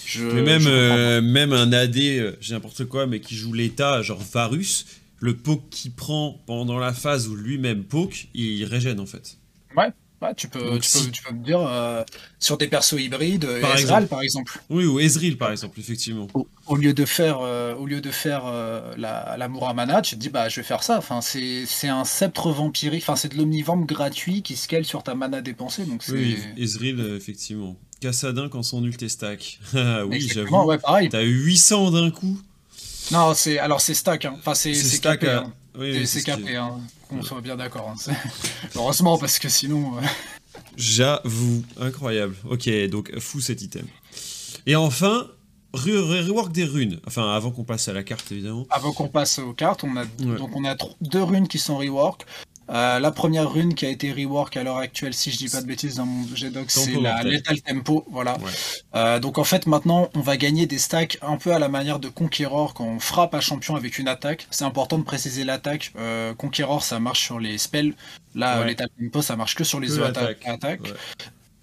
[0.06, 4.04] Je, mais même, euh, même un AD, euh, j'ai n'importe quoi, mais qui joue l'état,
[4.04, 4.86] genre Varus,
[5.18, 9.40] le poke qu'il prend pendant la phase où lui-même poke, il régène en fait.
[9.76, 9.90] Ouais,
[10.36, 12.04] tu, peux, tu, peux, me dire, euh,
[12.40, 14.60] sur des persos hybrides, par Ezreal par exemple.
[14.70, 16.28] Oui, ou Ezreal par exemple, effectivement.
[16.68, 20.20] Au, lieu de faire, euh, au lieu de faire euh, la, la Muramana, tu te
[20.20, 20.98] dis, bah, je vais faire ça.
[20.98, 25.42] Enfin, c'est un sceptre vampirique, enfin, c'est de l'omnivamp gratuit qui scale sur ta mana
[25.42, 25.86] dépensée.
[25.86, 27.76] Donc oui, Ezreal, effectivement.
[28.02, 29.60] Cassadin quand son ult est stack.
[30.08, 30.64] oui, j'avoue.
[30.64, 31.10] Ouais.
[31.10, 32.40] T'as eu 800 d'un coup.
[33.12, 34.26] Non, c'est alors c'est stack.
[34.26, 34.36] Hein.
[34.40, 35.24] Enfin, c'est stack.
[35.24, 35.52] Hein.
[35.78, 36.56] Oui, c'est capé.
[36.56, 36.80] Hein.
[37.12, 37.94] On soit bien d'accord.
[37.94, 38.14] Hein.
[38.76, 39.98] Heureusement, parce que sinon.
[39.98, 40.02] Euh,
[40.78, 42.36] J'avoue, incroyable.
[42.50, 43.86] Ok, donc fou cet item.
[44.66, 45.28] Et enfin,
[45.74, 47.00] rework des runes.
[47.06, 48.66] Enfin, avant qu'on passe à la carte, évidemment.
[48.70, 52.26] Avant qu'on passe aux cartes, on a, donc on a deux runes qui sont rework.
[52.70, 55.62] Euh, la première rune qui a été rework à l'heure actuelle, si je dis pas
[55.62, 58.06] de bêtises dans mon G-Doc, c'est la Lethal Tempo.
[58.12, 58.38] Voilà.
[58.96, 62.00] Euh, donc en fait, maintenant, on va gagner des stacks un peu à la manière
[62.00, 64.48] de Conqueror quand on frappe un champion avec une attaque.
[64.52, 65.94] C'est important de préciser l'attaque.
[65.98, 67.96] Euh, Conqueror, ça marche sur les spells.
[68.36, 70.48] Là, Lethal Tempo, ça marche que sur les attaques.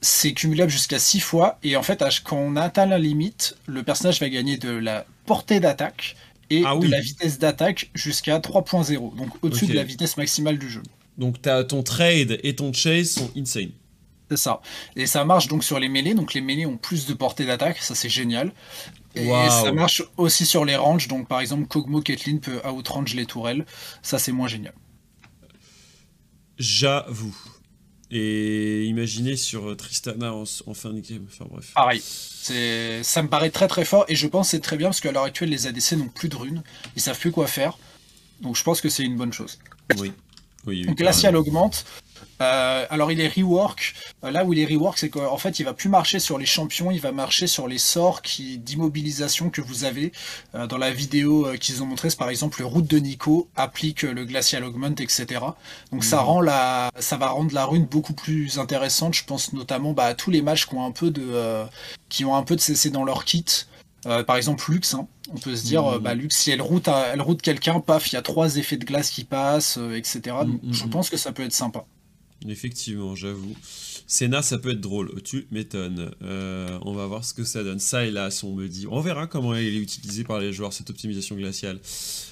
[0.01, 1.59] C'est cumulable jusqu'à 6 fois.
[1.62, 5.61] Et en fait, quand on atteint la limite, le personnage va gagner de la portée
[5.61, 6.16] d'attaque
[6.50, 10.70] et ah de la vitesse d'attaque jusqu'à 3.0, donc au-dessus de la vitesse maximale du
[10.70, 10.82] jeu.
[11.18, 13.70] Donc as ton trade et ton chase sont insane.
[14.30, 14.61] C'est ça.
[14.96, 17.78] Et ça marche donc sur les mêlées, donc les mêlées ont plus de portée d'attaque,
[17.78, 18.52] ça c'est génial.
[19.14, 23.24] Et ça marche aussi sur les ranges, donc par exemple Kog'Maw Caitlyn peut outrange les
[23.24, 23.64] tourelles,
[24.02, 24.74] ça c'est moins génial.
[26.59, 27.37] J'avoue.
[28.11, 31.73] Et imaginez sur Tristana en, fin de game, enfin bref.
[31.75, 32.01] Pareil.
[32.01, 35.11] Ça me paraît très très fort et je pense que c'est très bien parce qu'à
[35.11, 36.62] l'heure actuelle les ADC n'ont plus de runes,
[36.95, 37.79] ils savent plus quoi faire.
[38.40, 39.59] Donc je pense que c'est une bonne chose.
[39.99, 40.12] Oui.
[40.95, 41.85] Glacial augmente.
[42.40, 43.94] Euh, alors il est rework.
[44.25, 46.46] Euh, là où il est rework, c'est qu'en fait il va plus marcher sur les
[46.46, 50.12] champions, il va marcher sur les sorts qui d'immobilisation que vous avez.
[50.55, 54.03] Euh, dans la vidéo qu'ils ont montré, c'est par exemple le route de Nico applique
[54.03, 55.40] le glacial augment, etc.
[55.92, 56.27] Donc ça mhm.
[56.27, 59.14] rend la, ça va rendre la rune beaucoup plus intéressante.
[59.14, 61.64] Je pense notamment bah, à tous les matchs qui ont un peu de,
[62.09, 63.44] qui ont un peu de CC dans leur kit.
[64.27, 65.09] par exemple Lux, hein.
[65.33, 65.99] On peut se dire, mmh.
[65.99, 68.85] bah, Lux, si elle route, elle route quelqu'un, paf, il y a trois effets de
[68.85, 70.37] glace qui passent, euh, etc.
[70.44, 71.85] Mmh, je mmh, pense que ça peut être sympa.
[72.49, 73.55] Effectivement, j'avoue.
[74.07, 76.12] Senna, ça peut être drôle, tu m'étonnes.
[76.22, 77.81] Euh, on va voir ce que ça donne.
[77.81, 78.87] Ça, hélas, on me dit.
[78.88, 81.81] On verra comment il est utilisé par les joueurs, cette optimisation glaciale.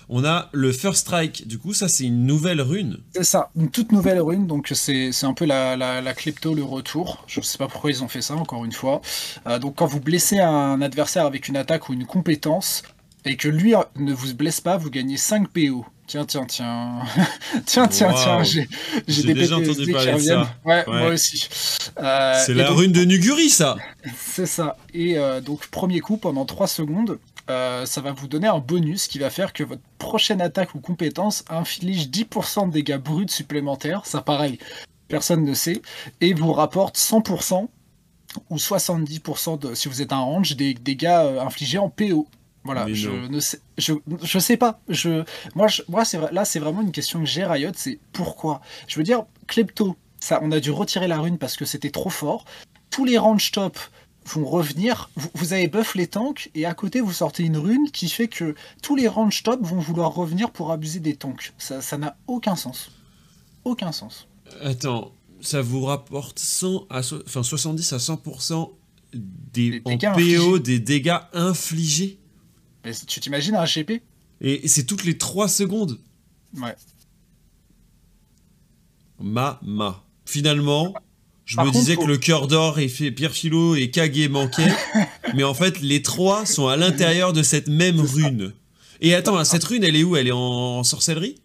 [0.09, 2.99] On a le First Strike, du coup, ça, c'est une nouvelle rune.
[3.14, 7.25] C'est ça, une toute nouvelle rune, donc c'est un peu la, la, klepto, le retour.
[7.27, 9.01] Je ne sais pas pourquoi ils ont fait ça, encore une fois.
[9.47, 12.83] Euh, donc, quand vous blessez un adversaire avec une attaque ou une compétence,
[13.25, 15.87] et que lui ne vous blesse pas, vous gagnez 5 PO.
[16.07, 16.99] Tiens, tiens, tiens.
[17.67, 18.43] tiens, tiens, tiens.
[18.43, 20.55] J'ai des déjà entendu parler de ça.
[20.64, 21.49] Ouais, moi aussi.
[21.99, 23.77] Euh, c'est la rune de Nuguri, ça
[24.19, 24.77] C'est ça.
[24.93, 27.19] Et euh, donc, premier coup, pendant 3 secondes,
[27.51, 30.81] euh, ça va vous donner un bonus qui va faire que votre prochaine attaque ou
[30.81, 34.03] compétence inflige 10% de dégâts bruts supplémentaires.
[34.05, 34.59] Ça, pareil,
[35.09, 35.81] personne ne sait.
[36.21, 37.67] Et vous rapporte 100%
[38.51, 41.07] ou 70% de, si vous êtes un range, des dégâts
[41.40, 42.29] infligés en PO.
[42.64, 44.81] Voilà, je ne sais, je, je sais pas.
[44.88, 45.22] Je,
[45.55, 48.62] moi, je, moi c'est là, c'est vraiment une question que j'ai Riot, c'est pourquoi?
[48.88, 52.09] Je veux dire, Klepto, ça, on a dû retirer la rune parce que c'était trop
[52.09, 52.46] fort.
[52.88, 53.79] Tous les range top
[54.27, 55.11] vont revenir.
[55.35, 58.55] Vous, avez buff les tanks et à côté vous sortez une rune qui fait que
[58.83, 61.53] tous les range top vont vouloir revenir pour abuser des tanks.
[61.59, 62.90] Ça, n'a aucun sens.
[63.64, 64.27] Aucun sens.
[64.62, 68.70] Attends, ça vous rapporte 100 à enfin 70 à 100%
[69.12, 72.18] des, des PO des dégâts infligés?
[73.07, 74.03] Tu t'imagines un HP
[74.40, 75.99] Et c'est toutes les 3 secondes.
[76.57, 76.75] Ouais.
[79.20, 80.03] Ma, ma.
[80.27, 80.94] Finalement,
[81.44, 84.73] je me disais que le cœur d'or et Pierre Philo et Kage manquaient,
[85.35, 88.53] mais en fait, les trois sont à l'intérieur de cette même rune.
[89.01, 90.16] Et attends, cette rune, elle est où?
[90.16, 91.40] Elle est en sorcellerie?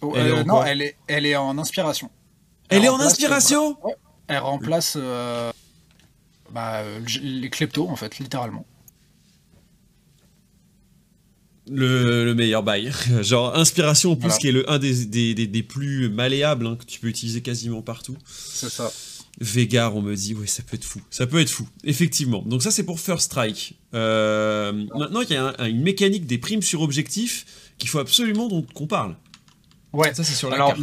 [0.00, 2.10] Oh, elle est Non, elle est, elle est en inspiration.
[2.70, 3.76] Elle, est en inspiration
[4.28, 5.52] Elle remplace euh,
[6.50, 6.82] bah,
[7.22, 8.64] les kleptos, en fait, littéralement
[11.70, 12.92] le, meilleur bail.
[13.22, 17.00] Genre inspiration en plus qui est le un des, des, plus malléables hein, que tu
[17.00, 18.16] peux utiliser quasiment partout.
[18.26, 18.92] C'est ça.
[19.40, 21.00] Vegar, on me dit, oui, ça peut être fou.
[21.10, 22.42] Ça peut être fou, effectivement.
[22.42, 23.76] Donc ça, c'est pour First Strike.
[23.94, 27.46] Euh, maintenant, il y a une mécanique des primes sur objectif
[27.78, 29.16] qu'il faut absolument qu'on parle.
[29.92, 30.12] Ouais.
[30.14, 30.80] Ça, c'est sur la carte.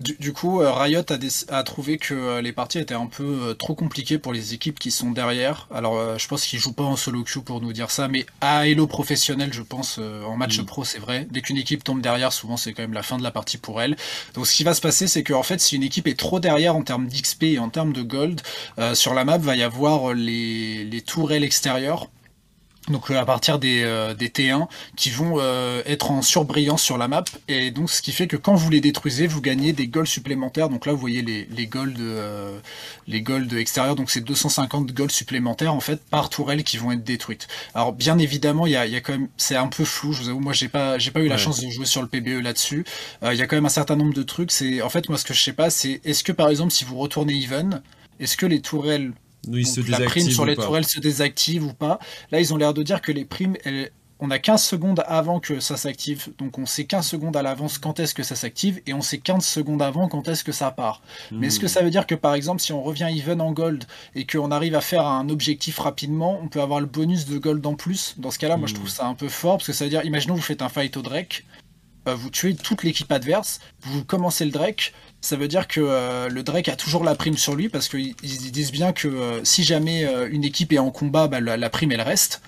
[0.00, 1.04] Du, coup, euh, Riot
[1.48, 4.78] a, trouvé que euh, les parties étaient un peu euh, trop compliquées pour les équipes
[4.78, 5.68] qui sont derrière.
[5.72, 8.66] Alors, je pense qu'ils jouent pas en solo queue pour nous dire ça, mais à
[8.66, 10.64] Elo professionnel, je pense, en match mm.
[10.64, 11.26] pro, c'est vrai.
[11.30, 13.80] Dès qu'une équipe tombe derrière, souvent c'est quand même la fin de la partie pour
[13.80, 13.96] elle.
[14.34, 16.76] Donc, ce qui va se passer, c'est qu'en fait, si une équipe est trop derrière
[16.76, 18.40] en termes d'XP et en termes de gold,
[18.94, 22.08] sur la map va y avoir les, les tourelles extérieures
[22.88, 24.66] donc euh, à partir des, euh, des T1
[24.96, 27.24] qui vont euh, être en surbrillance sur la map.
[27.48, 30.68] Et donc ce qui fait que quand vous les détruisez vous gagnez des golds supplémentaires.
[30.68, 31.94] Donc là vous voyez les, les golds
[33.06, 37.04] les golds extérieurs donc c'est 250 golds supplémentaires en fait par tourelle qui vont être
[37.04, 37.48] détruites.
[37.74, 40.22] Alors bien évidemment il y a, y a, quand même c'est un peu flou je
[40.22, 40.40] vous avoue.
[40.40, 42.84] Moi j'ai pas j'ai pas eu la chance de jouer sur le PBE là-dessus.
[43.22, 44.52] Il y a quand même un certain nombre de trucs.
[44.52, 46.84] C'est en fait moi ce que je sais pas c'est est-ce que par exemple si
[46.84, 47.82] vous retournez even
[48.20, 49.12] est-ce que les tourelles
[49.88, 51.98] la prime sur les tourelles se désactive ou pas.
[52.30, 53.56] Là, ils ont l'air de dire que les primes,
[54.20, 56.28] on a 15 secondes avant que ça s'active.
[56.38, 59.18] Donc on sait 15 secondes à l'avance quand est-ce que ça s'active et on sait
[59.18, 61.02] 15 secondes avant quand est-ce que ça part.
[61.32, 61.68] Mais est-ce que hmm.
[61.68, 64.74] ça veut dire que par exemple si on revient even en gold et qu'on arrive
[64.74, 68.14] à faire un objectif rapidement, on peut avoir le bonus de gold en plus?
[68.18, 68.90] Dans ce cas-là, moi je trouve hmm.
[68.90, 71.02] ça un peu fort parce que ça veut dire, imaginons vous faites un fight au
[71.02, 71.44] Drake,
[72.06, 76.28] euh, vous tuez toute l'équipe adverse, vous commencez le Drake, ça veut dire que euh,
[76.28, 79.64] le Drake a toujours la prime sur lui parce qu'ils disent bien que euh, si
[79.64, 82.42] jamais une équipe est en combat, bah, la, prime elle reste.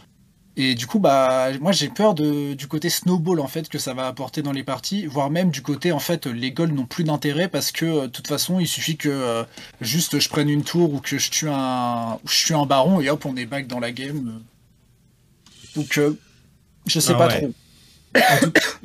[0.58, 3.92] Et du coup, bah, moi j'ai peur de, du côté snowball en fait que ça
[3.92, 7.04] va apporter dans les parties, voire même du côté en fait les golds n'ont plus
[7.04, 9.44] d'intérêt parce que de toute façon il suffit que
[9.82, 13.10] juste je prenne une tour ou que je tue un, je tue un baron et
[13.10, 14.40] hop on est back dans la game.
[15.74, 16.00] Donc
[16.86, 17.52] je sais ah pas trop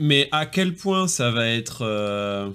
[0.02, 1.84] mais à quel point ça va être.
[1.84, 2.50] Euh,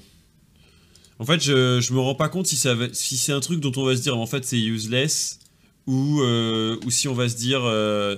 [1.18, 3.72] en fait, je, je me rends pas compte si, ça si c'est un truc dont
[3.76, 5.38] on va se dire en fait c'est useless
[5.86, 7.60] ou, euh, ou si on va se dire.
[7.62, 8.16] Euh,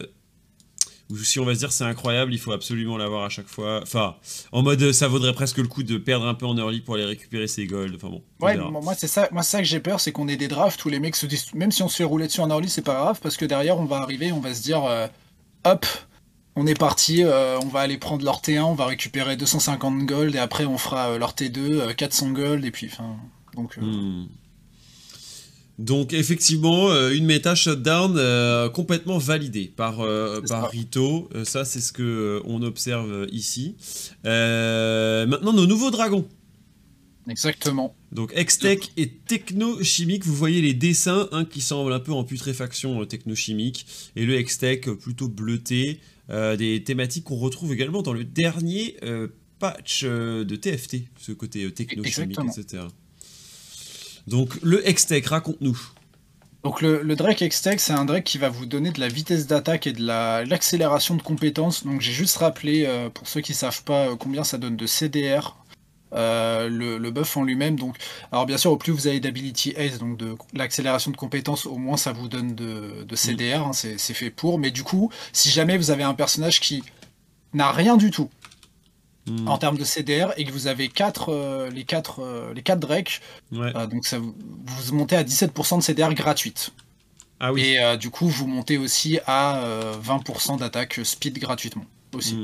[1.10, 3.80] ou si on va se dire c'est incroyable, il faut absolument l'avoir à chaque fois.
[3.82, 4.16] Enfin,
[4.52, 7.06] en mode ça vaudrait presque le coup de perdre un peu en early pour aller
[7.06, 7.94] récupérer ses golds.
[7.94, 8.22] Enfin bon.
[8.40, 10.90] Ouais, moi c'est ça, moi ça que j'ai peur, c'est qu'on ait des drafts où
[10.90, 12.94] les mecs se disent, même si on se fait rouler dessus en early, c'est pas
[12.94, 14.82] grave parce que derrière on va arriver, on va se dire,
[15.64, 15.86] hop,
[16.58, 20.34] on est parti, euh, on va aller prendre leur T1, on va récupérer 250 gold
[20.34, 23.16] et après on fera euh, leur T2, 400 euh, gold et puis enfin
[23.54, 23.76] donc.
[23.76, 24.24] Hmm.
[25.78, 28.18] Donc effectivement, une méta shutdown
[28.72, 30.04] complètement validée par,
[30.48, 31.30] par Rito.
[31.44, 33.76] ça, c'est ce que on observe ici.
[34.24, 36.26] maintenant, nos nouveaux dragons.
[37.28, 37.94] Exactement.
[38.10, 43.06] Donc Extech et Technochimique, vous voyez les dessins, un qui semble un peu en putréfaction
[43.06, 49.28] technochimique, et le Extech plutôt bleuté, des thématiques qu'on retrouve également dans le dernier euh,
[49.58, 52.84] patch euh, de TFT, ce côté technochimique, etc.
[54.26, 55.78] Donc le Hextech, raconte-nous.
[56.64, 59.86] Donc le, Drake Hextech, c'est un Drake qui va vous donner de la vitesse d'attaque
[59.86, 61.84] et de l'accélération de compétences.
[61.84, 65.56] Donc j'ai juste rappelé, pour ceux qui ne savent pas, combien ça donne de CDR
[66.14, 67.78] euh, le, buff en lui-même.
[67.78, 67.96] Donc,
[68.32, 71.76] alors bien sûr, au plus vous avez d'ability ace, donc de l'accélération de compétences, au
[71.76, 74.58] moins ça vous donne de, CDR, hein, c'est fait pour.
[74.58, 76.82] Mais du coup, si jamais vous avez un personnage qui
[77.52, 78.30] n'a rien du tout
[79.26, 79.48] hmm.
[79.48, 82.80] en termes de CDR et que vous avez quatre, euh, les 4 euh, les quatre
[82.80, 83.20] Drake,
[83.52, 86.70] donc ça, vous montez à 17% de CDR gratuite.
[87.40, 87.76] Ah oui.
[87.76, 89.62] Et du coup, vous montez aussi à
[90.02, 92.36] 20% d'attaque speed gratuitement aussi.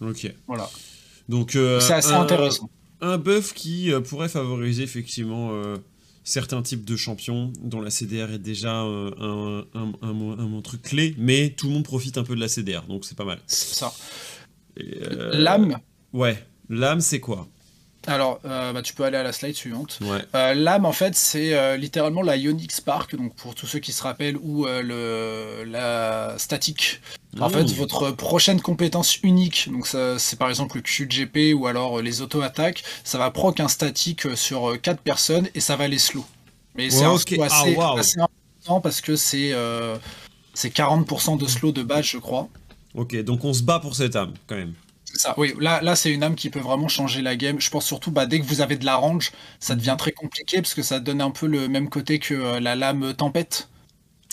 [0.00, 0.32] Ok.
[0.46, 0.70] Voilà.
[1.28, 2.68] Donc c'est assez intéressant
[3.00, 5.76] un buff qui euh, pourrait favoriser effectivement euh,
[6.24, 11.50] certains types de champions dont la CDR est déjà euh, un, un, truc clé, mais
[11.50, 13.40] tout le monde profite un peu de la CDR, donc c'est pas mal.
[13.46, 13.92] Ça.
[14.76, 15.78] L'âme?
[16.12, 17.48] Ouais, l'âme c'est quoi?
[18.06, 19.98] Alors, euh, bah, tu peux aller à la slide suivante.
[20.34, 23.92] Euh, l'âme, en fait, c'est euh, littéralement la Ionic Spark, donc pour tous ceux qui
[23.92, 27.00] se rappellent, ou le, la statique.
[27.38, 27.74] En fait, mmh.
[27.74, 33.18] votre prochaine compétence unique, donc c'est par exemple le QGP ou alors les auto-attaques, ça
[33.18, 36.24] va proc un statique sur 4 personnes et ça va les slow.
[36.74, 39.54] Mais c'est un slow assez, ah, important parce que c'est
[40.56, 42.48] 40% de slow de base, je crois.
[42.94, 44.74] Ok, donc on se bat pour cette âme, quand même.
[45.14, 47.60] Ça, oui, là, là c'est une âme qui peut vraiment changer la game.
[47.60, 50.58] Je pense surtout, bah, dès que vous avez de la range, ça devient très compliqué
[50.58, 53.68] parce que ça donne un peu le même côté que euh, la lame tempête.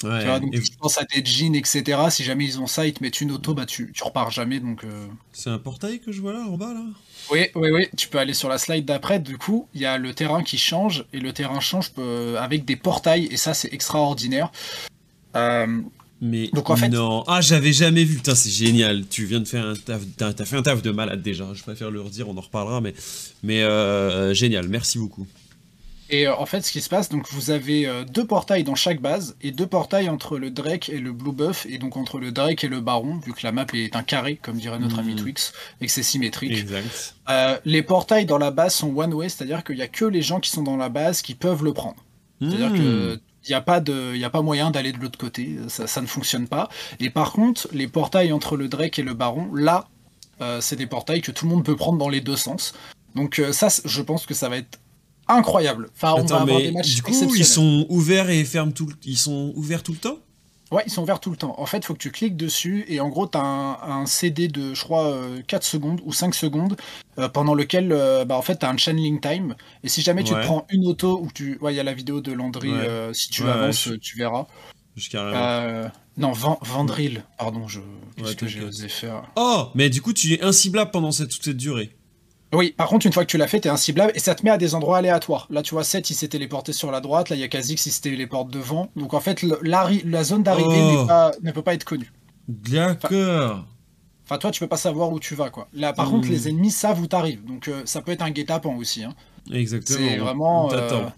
[0.03, 1.99] Ouais, tu vois, donc je pense à des jeans, etc.
[2.11, 4.59] Si jamais ils ont ça, ils te mettent une auto, bah tu, tu repars jamais.
[4.59, 4.83] Donc.
[4.83, 5.07] Euh.
[5.33, 6.83] C'est un portail que je vois là en bas là?
[7.31, 7.87] Oui, oui, oui.
[7.97, 9.19] Tu peux aller sur la slide d'après.
[9.19, 12.63] Du coup, il y a le terrain qui change et le terrain change euh, avec
[12.63, 14.51] des portails et ça c'est extraordinaire.
[15.35, 15.81] Euh,
[16.21, 16.89] mais Donc en fait...
[16.89, 20.34] non, ah j'avais jamais vu, putain c'est génial, tu viens de faire un taf, t'as
[20.45, 22.93] fait un taf de malade déjà, je préfère le redire, on en reparlera, mais,
[23.43, 25.27] mais euh, génial, merci beaucoup.
[26.10, 28.73] Et euh, en fait ce qui se passe, donc vous avez euh, deux portails dans
[28.73, 32.19] chaque base, et deux portails entre le Drake et le Blue Buff, et donc entre
[32.19, 34.97] le Drake et le Baron, vu que la map est un carré, comme dirait notre
[34.97, 35.17] ami hmm.
[35.17, 36.58] Twix, et que c'est symétrique.
[36.58, 37.15] Exact.
[37.65, 40.39] les portails dans la base sont one way, c'est-à-dire qu'il n'y a que les gens
[40.39, 42.03] qui sont dans la base qui peuvent le prendre.
[42.39, 45.57] C'est-à-dire que hmm il n'y a, pas de, a pas moyen d'aller de l'autre côté,
[45.67, 46.69] ça, ne fonctionne pas.
[46.99, 49.88] Et par contre, les portails entre le Drake et le Baron, là,
[50.41, 52.73] euh, c'est des portails que tout le monde peut prendre dans les deux sens.
[53.15, 54.79] Donc euh, ça, je pense que ça va être
[55.27, 55.89] incroyable.
[55.95, 59.17] Enfin, on va avoir des matchs du coup, ils sont ouverts et ferment tout, ils
[59.17, 60.19] sont ouverts tout le temps?
[60.71, 61.56] Ouais, ils sont ouverts tout le temps.
[61.58, 64.47] En fait, il faut que tu cliques dessus et en gros, tu as un, CD
[64.47, 66.75] de, je crois, 4 euh, secondes ou 5 secondes
[67.17, 69.56] euh, pendant lequel, euh, bah, en fait, tu as un channeling time.
[69.84, 71.58] Et si jamais tu te prends une auto ou tu.
[71.62, 72.73] Ouais, il y a la vidéo de Landry,
[73.13, 74.47] si tu avances, tu verras.
[76.17, 77.80] non, Vandril, pardon, je...
[78.17, 79.30] qu'est-ce que j'ai osé faire?
[79.36, 81.95] Oh, mais du coup, tu es inciblable pendant cette, toute cette durée.
[82.53, 84.49] Oui, par contre, une fois que tu l'as fait, t'es inciblable et ça te met
[84.49, 85.47] à des endroits aléatoires.
[85.49, 87.29] Là, tu vois, 7, il s'est téléporté sur la droite.
[87.29, 88.89] Là, il y a Kha'Zix, il s'est téléporté devant.
[88.95, 91.07] Donc, en fait, la, la zone d'arrivée oh.
[91.43, 92.12] ne peut pas être connue.
[92.47, 93.65] D'accord.
[94.23, 95.67] Enfin, toi, tu peux pas savoir où tu vas, quoi.
[95.73, 96.49] Là, par contre, les hmm.
[96.49, 97.43] ennemis savent où t'arrives.
[97.45, 99.03] Donc, euh, ça peut être un guet-apens aussi.
[99.03, 99.13] Hein.
[99.51, 99.99] Exactement.
[99.99, 100.67] C'est vraiment.
[100.67, 101.10] On, euh,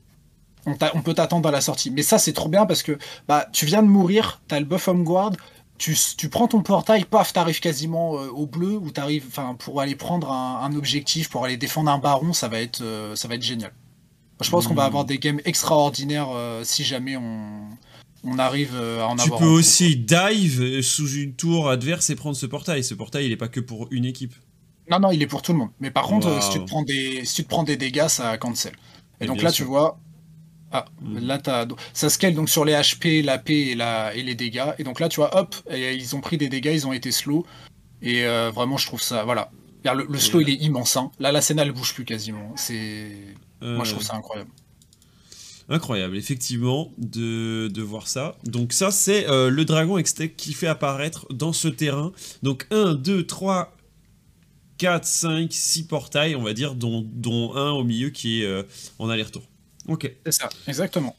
[0.93, 1.89] on, peut t'attendre à la sortie.
[1.89, 4.87] Mais ça, c'est trop bien parce que bah, tu viens de mourir, t'as le buff
[4.87, 5.31] home guard,
[5.79, 9.81] tu, tu, prends ton portail, paf, t'arrives quasiment euh, au bleu, ou t'arrives, enfin, pour
[9.81, 12.83] aller prendre un, objectif, pour aller défendre un baron, ça va être,
[13.15, 13.73] ça va être génial.
[14.41, 14.87] Je pense qu'on va hmm.
[14.87, 16.29] avoir des games extraordinaires
[16.63, 17.67] si jamais on,
[18.23, 19.39] on arrive euh, à en tu avoir.
[19.39, 22.83] Tu peux aussi dive sous une tour adverse et prendre ce portail.
[22.83, 24.33] Ce portail, il est pas que pour une équipe.
[24.89, 25.69] Non, non, il est pour tout le monde.
[25.79, 28.07] Mais par contre, euh, si tu, te prends des, si tu te prends des dégâts,
[28.07, 28.73] ça cancel.
[29.21, 29.99] Et, donc là, tu vois.
[30.71, 31.19] Ah, mm.
[31.19, 31.67] là, as...
[31.93, 34.13] ça scale donc sur les HP, l'AP et, la...
[34.15, 34.73] et les dégâts.
[34.77, 37.45] Et donc là, tu vois, hop, ils ont pris des dégâts, ils ont été slow.
[38.01, 39.23] Et euh, vraiment, je trouve ça.
[39.23, 39.51] Voilà.
[39.83, 40.97] Le, slow, il est immense.
[40.97, 41.11] Hein.
[41.19, 42.53] Là, la scène, elle bouge plus quasiment.
[42.55, 43.11] C'est.
[43.61, 44.51] Moi, je trouve ça incroyable
[45.69, 48.35] incroyable, effectivement, de, voir ça.
[48.43, 52.11] Donc ça, c'est euh, le dragon extec qui fait apparaître dans ce terrain.
[52.43, 53.77] Donc 1, 2, 3,
[54.77, 58.63] 4, 5, 6 portails, on va dire, dont, dont un au milieu qui est euh,
[58.97, 59.43] en aller-retour.
[59.89, 60.11] Ok.
[60.25, 61.15] C'est ça, exactement.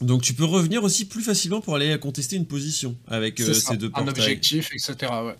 [0.00, 3.76] Donc tu peux revenir aussi plus facilement pour aller contester une position avec euh, ces
[3.76, 4.08] deux portails.
[4.08, 5.12] Un objectif, etc.
[5.24, 5.36] Ouais.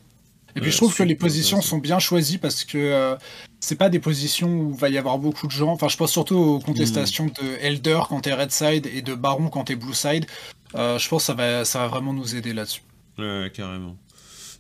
[0.54, 3.16] Et puis je trouve que les positions sont bien choisies parce que euh,
[3.60, 5.72] c'est pas des positions où il va y avoir beaucoup de gens.
[5.72, 7.42] Enfin, je pense surtout aux contestations hmm.
[7.42, 10.26] de Elder quand t'es Red Side et de Baron quand t'es Blue Side.
[10.74, 12.82] Euh, je pense que ça va, ça va vraiment nous aider là-dessus.
[13.18, 13.96] Ouais, carrément.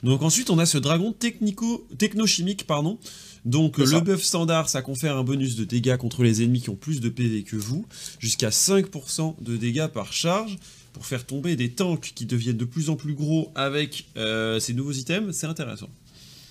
[0.02, 2.98] Donc ensuite, on a ce dragon technico, technochimique, pardon.
[3.44, 6.76] Donc le buff standard, ça confère un bonus de dégâts contre les ennemis qui ont
[6.76, 7.84] plus de PV que vous,
[8.18, 10.58] jusqu'à 5% de dégâts par charge
[10.92, 14.74] pour faire tomber des tanks qui deviennent de plus en plus gros avec euh, ces
[14.74, 15.88] nouveaux items, c'est intéressant.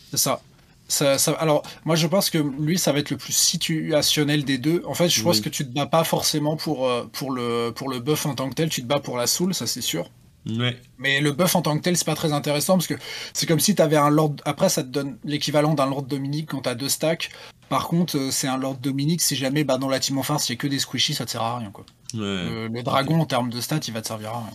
[0.10, 0.41] C'est ça.
[0.88, 4.84] Ça, alors, moi je pense que lui, ça va être le plus situationnel des deux.
[4.86, 7.88] En fait, je pense que tu te bats pas forcément pour, euh, pour, le, pour
[7.88, 10.10] le buff en tant que tel, tu te bats pour la soul, ça c'est sûr.
[10.49, 10.80] Ouais.
[10.97, 12.95] Mais le buff en tant que tel, c'est pas très intéressant parce que
[13.34, 14.36] c'est comme si tu avais un Lord.
[14.45, 17.30] Après, ça te donne l'équivalent d'un Lord Dominique quand t'as deux stacks.
[17.69, 20.49] Par contre, euh, c'est un Lord Dominique si jamais bah, dans la team en face,
[20.49, 21.71] il y a que des squishies, ça te sert à rien.
[21.71, 21.86] Quoi.
[22.13, 24.54] Le, dragon, en termes de stats, il va te servir à rien.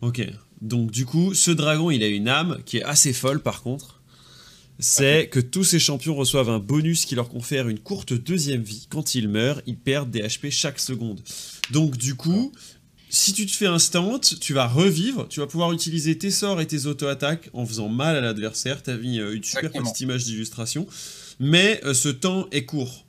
[0.00, 0.22] Ok.
[0.60, 4.00] Donc, du coup, ce dragon, il a une âme qui est assez folle par contre.
[4.80, 8.88] C'est que tous ces champions reçoivent un bonus qui leur confère une courte deuxième vie.
[8.90, 11.20] Quand ils meurent, ils perdent des HP chaque seconde.
[11.70, 12.50] Donc, du coup,
[13.14, 16.66] si tu te fais instant, tu vas revivre, tu vas pouvoir utiliser tes sorts et
[16.66, 18.82] tes auto-attaques en faisant mal à l'adversaire.
[18.82, 20.86] T'as vu euh, une super petite image d'illustration.
[21.38, 23.06] Mais euh, ce temps est court.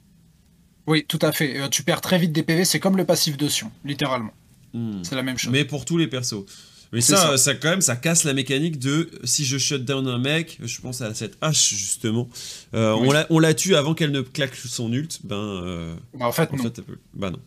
[0.86, 1.60] Oui, tout à fait.
[1.60, 4.34] Euh, tu perds très vite des PV, c'est comme le passif de Sion, littéralement.
[4.74, 5.02] Hmm.
[5.02, 5.52] C'est la même chose.
[5.52, 6.46] Mais pour tous les persos.
[6.94, 10.20] Mais ça, ça, quand même, ça casse la mécanique de si je shut down un
[10.20, 12.30] mec, je pense à cette hache justement.
[12.74, 15.20] On la tue avant qu'elle ne claque son ult.
[15.24, 16.72] Ben, bah, en fait, non.
[17.16, 17.40] bah non.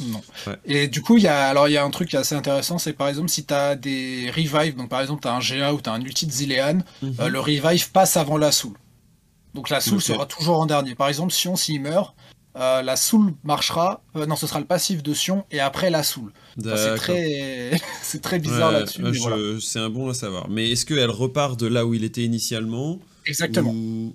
[0.00, 0.20] Non.
[0.64, 2.34] Et du coup, il y a alors il y a un truc qui est assez
[2.34, 5.40] intéressant, c'est par exemple si tu as des revives, donc par exemple tu as un
[5.40, 7.14] GA ou tu as un ulti de Zilean, mhm.
[7.20, 8.74] euh, le revive passe avant la soul.
[9.54, 10.94] Donc la soul sera toujours en dernier.
[10.94, 12.14] Par exemple, Sion s'il meurt,
[12.56, 16.02] euh, la soul marchera, euh, non, ce sera le passif de Sion et après la
[16.02, 16.32] soul.
[16.58, 17.70] c'est très,
[18.02, 19.02] c'est très bizarre là-dessus.
[19.60, 20.48] C'est un bon à savoir.
[20.48, 23.74] Mais est-ce qu'elle repart de là où il était initialement Exactement.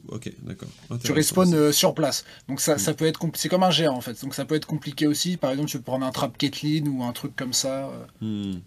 [0.09, 0.69] Ok, d'accord.
[1.03, 2.25] Tu respawns euh, sur place.
[2.47, 4.19] Donc ça, ça peut être c'est comme un géant en fait.
[4.21, 5.37] Donc ça peut être compliqué aussi.
[5.37, 7.89] Par exemple, tu peux prendre un trap Caitlyn ou un truc comme ça.
[8.21, 8.53] Euh.
[8.53, 8.59] Hmm.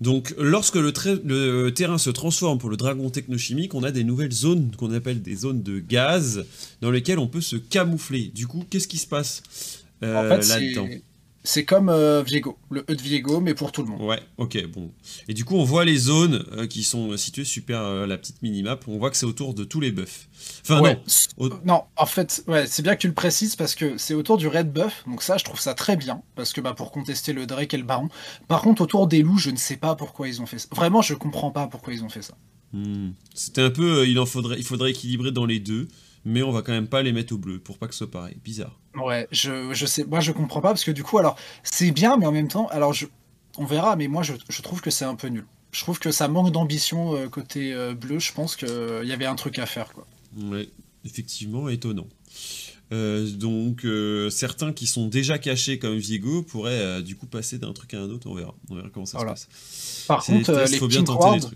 [0.00, 0.92] Donc, lorsque le,
[1.24, 5.22] le, terrain se transforme pour le dragon technochimique, on a des nouvelles zones qu'on appelle
[5.22, 6.44] des zones de gaz
[6.80, 8.30] dans lesquelles on peut se camoufler.
[8.34, 9.42] Du coup, qu'est-ce qui se passe
[10.02, 10.88] euh, là-dedans?
[11.46, 14.00] C'est comme euh, Viego, le E de Viego, mais pour tout le monde.
[14.00, 14.90] Ouais, ok, bon.
[15.28, 18.40] Et du coup, on voit les zones euh, qui sont situées super euh, la petite
[18.40, 18.82] minimap.
[18.88, 20.28] On voit que c'est autour de tous les buffs.
[20.62, 21.60] Enfin, non.
[21.66, 24.48] Non, en fait, ouais, c'est bien que tu le précises parce que c'est autour du
[24.48, 25.04] red buff.
[25.06, 27.78] Donc ça, je trouve ça très bien parce que bah, pour contester le Drake et
[27.78, 28.08] le Baron.
[28.48, 30.68] Par contre, autour des loups, je ne sais pas pourquoi ils ont fait ça.
[30.74, 32.34] Vraiment, je comprends pas pourquoi ils ont fait ça.
[32.72, 33.10] Hmm.
[33.34, 35.88] C'était un peu, il en faudrait, il faudrait équilibrer dans les deux
[36.24, 38.10] mais on va quand même pas les mettre au bleu pour pas que ce soit
[38.10, 38.36] pareil.
[38.42, 38.78] Bizarre.
[38.94, 42.16] Ouais, je, je sais, moi je comprends pas parce que du coup, alors c'est bien,
[42.16, 43.06] mais en même temps, alors je,
[43.58, 45.44] on verra, mais moi je, je trouve que c'est un peu nul.
[45.74, 48.20] Je trouve que ça manque d'ambition euh, côté euh, bleu.
[48.20, 48.68] Je pense qu'il
[49.02, 50.06] il y avait un truc à faire, quoi.
[50.36, 50.68] Ouais,
[51.04, 52.06] effectivement, étonnant.
[52.92, 53.86] Euh, donc
[54.30, 58.10] certains qui sont déjà cachés comme Viego pourraient du coup passer d'un truc à un
[58.10, 58.28] autre.
[58.30, 60.04] On verra, on verra comment ça se passe.
[60.06, 61.50] Par contre, les, pink ward,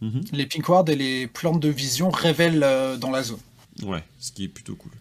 [0.00, 0.20] mhm.
[0.32, 2.60] les pink ward et les plantes de vision révèlent
[3.00, 3.38] dans la zone.
[3.82, 4.92] Ouais, ce qui est plutôt cool.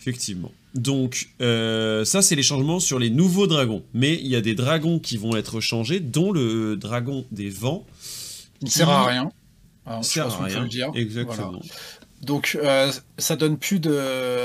[0.00, 0.52] Effectivement.
[0.74, 3.82] Donc, euh, ça, c'est les changements sur les nouveaux dragons.
[3.94, 7.84] Mais il y a des dragons qui vont être changés, dont le dragon des vents.
[8.60, 9.30] Il ne sert à rien.
[9.86, 10.62] Alors, sert à rien.
[10.62, 10.90] Le dire.
[10.94, 11.60] Exactement.
[12.22, 14.44] Donc, euh, ça donne plus de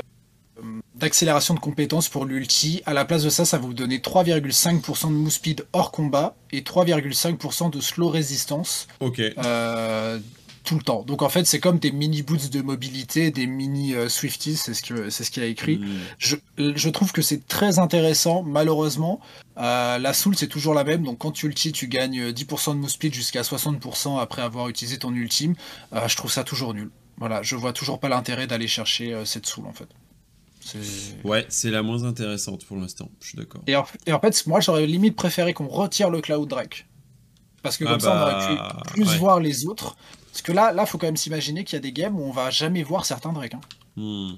[0.96, 2.82] d'accélération de compétences pour l'ulti.
[2.86, 6.36] À la place de ça, ça va vous donner 3,5% de move speed hors combat
[6.52, 8.88] et 3,5% de slow résistance.
[9.00, 9.20] Ok.
[9.20, 10.20] Euh,
[10.64, 11.04] tout le temps.
[11.04, 14.74] Donc en fait, c'est comme des mini boots de mobilité, des mini euh, Swifties, c'est
[14.74, 15.78] ce que c'est ce qu'il a écrit.
[15.78, 16.00] Mm.
[16.18, 18.44] Je, je, trouve que c'est très intéressant.
[18.44, 19.20] Malheureusement,
[19.58, 21.04] euh, la soul c'est toujours la même.
[21.04, 24.98] Donc quand tu ulti, tu gagnes 10% de move speed jusqu'à 60% après avoir utilisé
[24.98, 25.56] ton ultime.
[25.94, 26.90] Euh, je trouve ça toujours nul.
[27.18, 29.88] Voilà, je vois toujours pas l'intérêt d'aller chercher cette soul en fait.
[31.24, 33.62] Ouais, c'est la moins intéressante pour l'instant, je suis d'accord.
[33.68, 36.88] Et, en fait, moi j'aurais limite préféré qu'on retire le Cloud Drake.
[37.64, 39.96] Parce que ah comme ça, on aurait bah, pu plus voir les autres.
[40.32, 42.32] Parce que là, là, faut quand même s'imaginer qu'il y a des games où on
[42.32, 43.56] va jamais voir certains Drake.
[43.56, 43.62] Hein.
[43.96, 44.34] Hmm.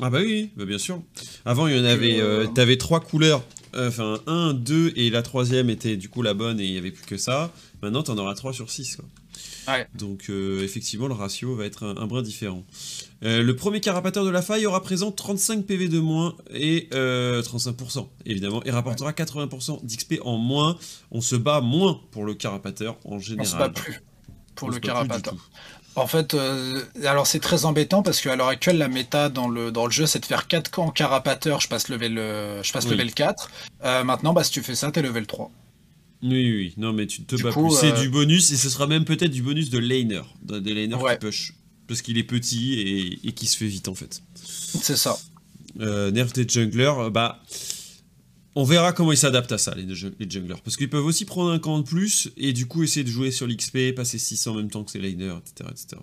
[0.00, 1.02] Ah bah oui, bah bien sûr.
[1.44, 3.44] Avant, il y en avait, euh, t'avais trois couleurs.
[3.74, 6.78] Euh, enfin, un, deux, et la troisième était du coup la bonne et il y
[6.78, 7.52] avait plus que ça.
[7.82, 8.96] Maintenant, t'en auras trois sur six.
[8.96, 9.04] Quoi.
[9.94, 12.64] Donc euh, effectivement, le ratio va être un, brin différent.
[13.22, 18.62] le premier carapateur de la faille aura présent 35 PV de moins et 35% évidemment,
[18.64, 20.76] et rapportera 80% d'XP en moins.
[21.10, 23.46] On se bat moins pour le carapateur en général.
[23.46, 24.02] On se bat plus
[24.54, 25.34] pour le carapateur.
[25.94, 29.70] En fait, euh, alors c'est très embêtant parce qu'à l'heure actuelle, la méta dans le,
[29.70, 32.88] dans le jeu, c'est de faire 4 camps carapateur, je passe level, euh, je passe
[32.88, 33.50] level 4.
[33.84, 35.50] Euh, maintenant, bah, si tu fais ça, t'es level 3.
[36.22, 37.70] Oui, oui, non, mais tu te bats plus.
[37.78, 40.22] C'est du bonus et ce sera même peut-être du bonus de laner.
[40.42, 41.54] Des laners qui push.
[41.88, 44.22] Parce qu'il est petit et, et qui se fait vite en fait.
[44.34, 45.18] C'est ça.
[45.76, 47.42] nerf des junglers, bah.
[48.54, 50.60] On verra comment ils s'adaptent à ça, les, junglers.
[50.62, 53.30] Parce qu'ils peuvent aussi prendre un camp de plus et du coup essayer de jouer
[53.30, 55.70] sur l'XP, passer 6 en même temps que ces laners, etc.
[55.70, 56.02] etc.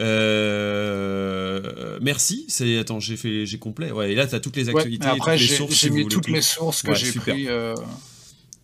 [0.00, 1.60] Euh,
[2.02, 2.44] merci.
[2.48, 3.92] C'est attends, j'ai fait, j'ai complet.
[3.92, 7.12] Ouais, et là t'as toutes les actualités, après, J'ai mis toutes les sources que j'ai
[7.12, 7.46] pris.
[7.48, 7.76] Euh.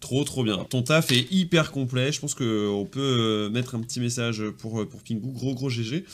[0.01, 0.65] Trop trop bien.
[0.69, 2.11] Ton taf est hyper complet.
[2.11, 5.31] Je pense qu'on peut euh, mettre un petit message pour, pour Pingu.
[5.33, 6.05] Gros gros GG.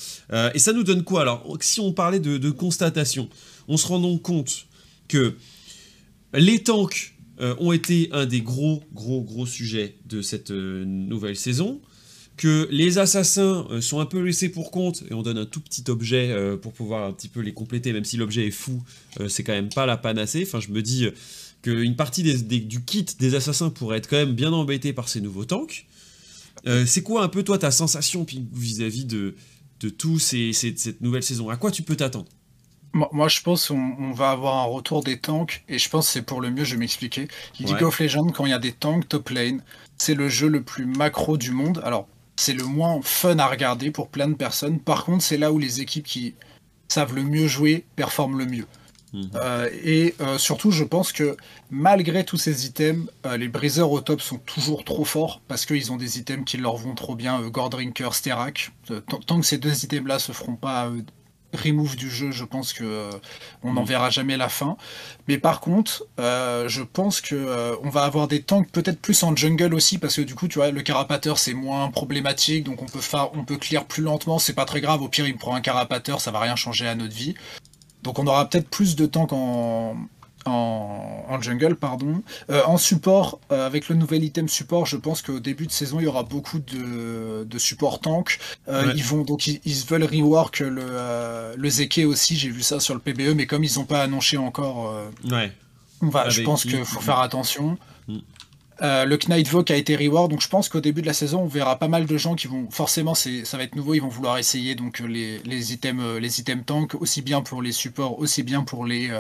[0.54, 1.22] et ça nous donne quoi?
[1.22, 3.28] Alors, si on parlait de, de constatation,
[3.68, 4.66] on se rend donc compte
[5.08, 5.36] que
[6.34, 11.36] les tanks euh, ont été un des gros, gros, gros sujets de cette euh, nouvelle
[11.36, 11.80] saison.
[12.36, 15.60] Que les assassins euh, sont un peu laissés pour compte et on donne un tout
[15.60, 18.82] petit objet pour pouvoir un petit peu les compléter, même si l'objet est fou,
[19.28, 20.44] c'est quand même pas la panacée.
[20.46, 21.08] Enfin, je me dis
[21.70, 25.44] qu'une partie du kit des assassins pourrait être quand même bien embêtée par ces nouveaux
[25.44, 25.86] tanks.
[26.86, 29.34] c'est quoi un peu toi ta sensation vis-à-vis de,
[29.80, 31.50] de tout cette nouvelle saison?
[31.50, 32.28] À quoi tu peux t'attendre?
[33.12, 36.22] Moi, je pense qu'on va avoir un retour des tanks, et je pense que c'est
[36.22, 37.28] pour le mieux, je vais m'expliquer.
[37.60, 39.62] League of Legends, quand il y a des tanks top lane,
[39.98, 41.82] c'est le jeu le plus macro du monde.
[41.84, 44.80] Alors, c'est le moins fun à regarder pour plein de personnes.
[44.80, 46.34] Par contre, c'est là où les équipes qui
[46.88, 48.66] savent le mieux jouer performent le mieux.
[49.16, 49.30] Mhm.
[49.36, 51.36] Euh, et euh, surtout, je pense que
[51.70, 55.90] malgré tous ces items, euh, les briseurs au top sont toujours trop forts parce qu'ils
[55.90, 57.40] ont des items qui leur vont trop bien.
[57.48, 58.72] Gordrinker, Sterak.
[59.26, 60.90] tant que ces deux items-là se feront pas
[61.54, 63.08] remove du jeu, je pense que
[63.62, 63.86] on n'en mm.
[63.86, 64.76] verra jamais la fin.
[65.28, 69.72] Mais par contre, je pense que on va avoir des tanks peut-être plus en jungle
[69.74, 73.00] aussi parce que du coup, tu vois, le carapateur c'est moins problématique, donc on peut
[73.00, 75.00] faire, on peut clear plus lentement, c'est pas très grave.
[75.00, 77.34] Au pire, il me prend un carapateur, ça va rien changer à notre vie.
[78.06, 79.96] Donc on aura peut-être plus de tanks en,
[80.44, 82.22] en, jungle, pardon.
[82.50, 85.98] Euh, en support, euh, avec le nouvel item support, je pense qu'au début de saison,
[85.98, 88.38] il y aura beaucoup de, de support tank.
[88.68, 92.36] Euh, ils vont donc ils, veulent rework le, le Zeke aussi.
[92.36, 94.94] J'ai vu ça sur le PBE, mais comme ils n'ont pas annoncé encore,
[95.28, 95.50] ouais.
[96.00, 97.76] on va, je pense qu'il faut faire attention.
[98.82, 101.46] Euh, le Knightvoke a été reward, donc je pense qu'au début de la saison, on
[101.46, 104.38] verra pas mal de gens qui vont, forcément, ça va être nouveau, ils vont vouloir
[104.38, 108.18] essayer donc euh, les, les items, euh, les items tank, aussi bien pour les supports,
[108.18, 109.10] aussi bien pour les,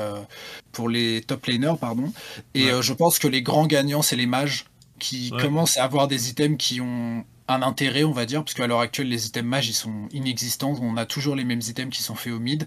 [0.72, 2.12] pour les top laners, pardon.
[2.54, 4.66] Et je pense que les grands gagnants, c'est les mages
[4.98, 8.66] qui commencent à avoir des items qui ont un intérêt, on va dire, parce qu'à
[8.66, 10.74] l'heure actuelle, les items mages, ils sont inexistants.
[10.80, 12.66] On a toujours les mêmes items qui sont faits au mid.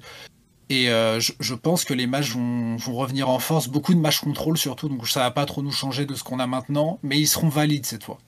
[0.70, 4.58] Et euh, je, pense que les mages vont, revenir en force, beaucoup de mage contrôle
[4.58, 7.28] surtout, donc ça va pas trop nous changer de ce qu'on a maintenant, mais ils
[7.28, 8.20] seront valides cette fois.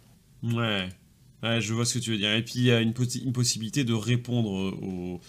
[0.42, 0.90] Ouais,
[1.44, 2.34] ouais je vois ce que tu veux dire.
[2.34, 5.22] Et puis il y a une, une possibilité de répondre aux,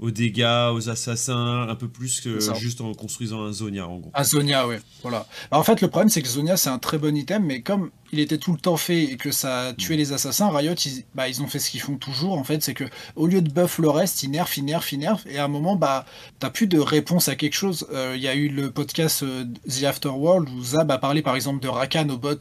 [0.00, 4.10] aux dégâts, aux assassins, un peu plus que juste en construisant un Zonia en gros.
[4.14, 5.26] Un Zonia, ouais, voilà.
[5.50, 7.90] Bah, en fait, le problème c'est que Zonia c'est un très bon item, mais comme
[8.12, 11.04] il était tout le temps fait et que ça a tué les assassins, Riot ils,
[11.14, 12.84] bah, ils ont fait ce qu'ils font toujours en fait, c'est que
[13.14, 15.48] au lieu de buff le reste, ils nerfent, ils nerfent, ils nerfent, et à un
[15.48, 16.06] moment bah
[16.38, 17.86] t'as plus de réponse à quelque chose.
[17.92, 21.36] Euh, il y a eu le podcast euh, The Afterworld où Zab a parlé par
[21.36, 22.38] exemple de Rakan au bot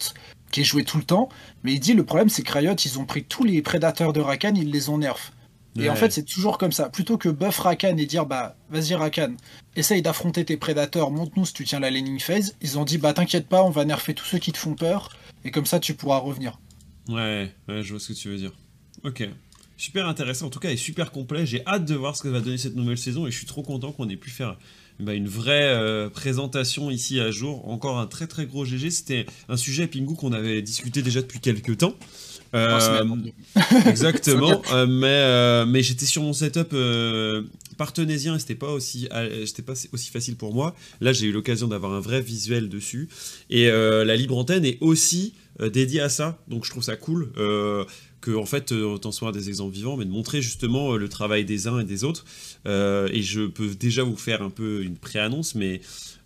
[0.52, 1.30] qui est joué tout le temps,
[1.64, 4.22] mais il dit le problème c'est que Riot ils ont pris tous les prédateurs de
[4.22, 5.34] Rakan, ils les ont nerfs.
[5.78, 6.90] Et en fait, c'est toujours comme ça.
[6.90, 9.36] Plutôt que buff Rakan et dire, bah, vas-y Rakan,
[9.76, 12.56] essaye d'affronter tes prédateurs, monte-nous si tu tiens la laning phase.
[12.62, 15.16] Ils ont dit, bah, t'inquiète pas, on va nerfer tous ceux qui te font peur,
[15.46, 16.60] et comme ça, tu pourras revenir.
[17.08, 18.52] Ouais, ouais, je vois ce que tu veux dire.
[19.04, 19.28] Ok.
[19.78, 21.46] Super intéressant, en tout cas, et super complet.
[21.46, 23.64] J'ai hâte de voir ce que va donner cette nouvelle saison, et je suis trop
[23.64, 24.58] content qu'on ait pu faire
[25.00, 27.70] bah, une vraie euh, présentation ici à jour.
[27.70, 28.90] Encore un très très gros GG.
[28.90, 31.94] C'était un sujet Pingu qu'on avait discuté déjà depuis quelques temps.
[33.86, 36.76] exactement, mais, mais j'étais sur mon setup
[37.78, 39.08] partenésien et c'était pas aussi
[39.46, 40.76] c'était pas aussi facile pour moi.
[41.02, 43.10] Là, j'ai eu l'occasion d'avoir un vrai visuel dessus.
[43.50, 47.32] Et la libre antenne est aussi dédiée à ça, donc je trouve ça cool
[48.22, 51.68] que en fait autant soit des exemples vivants, mais de montrer justement le travail des
[51.68, 52.26] uns et des autres.
[52.66, 55.82] et je peux déjà vous faire un peu une pré-annonce, mais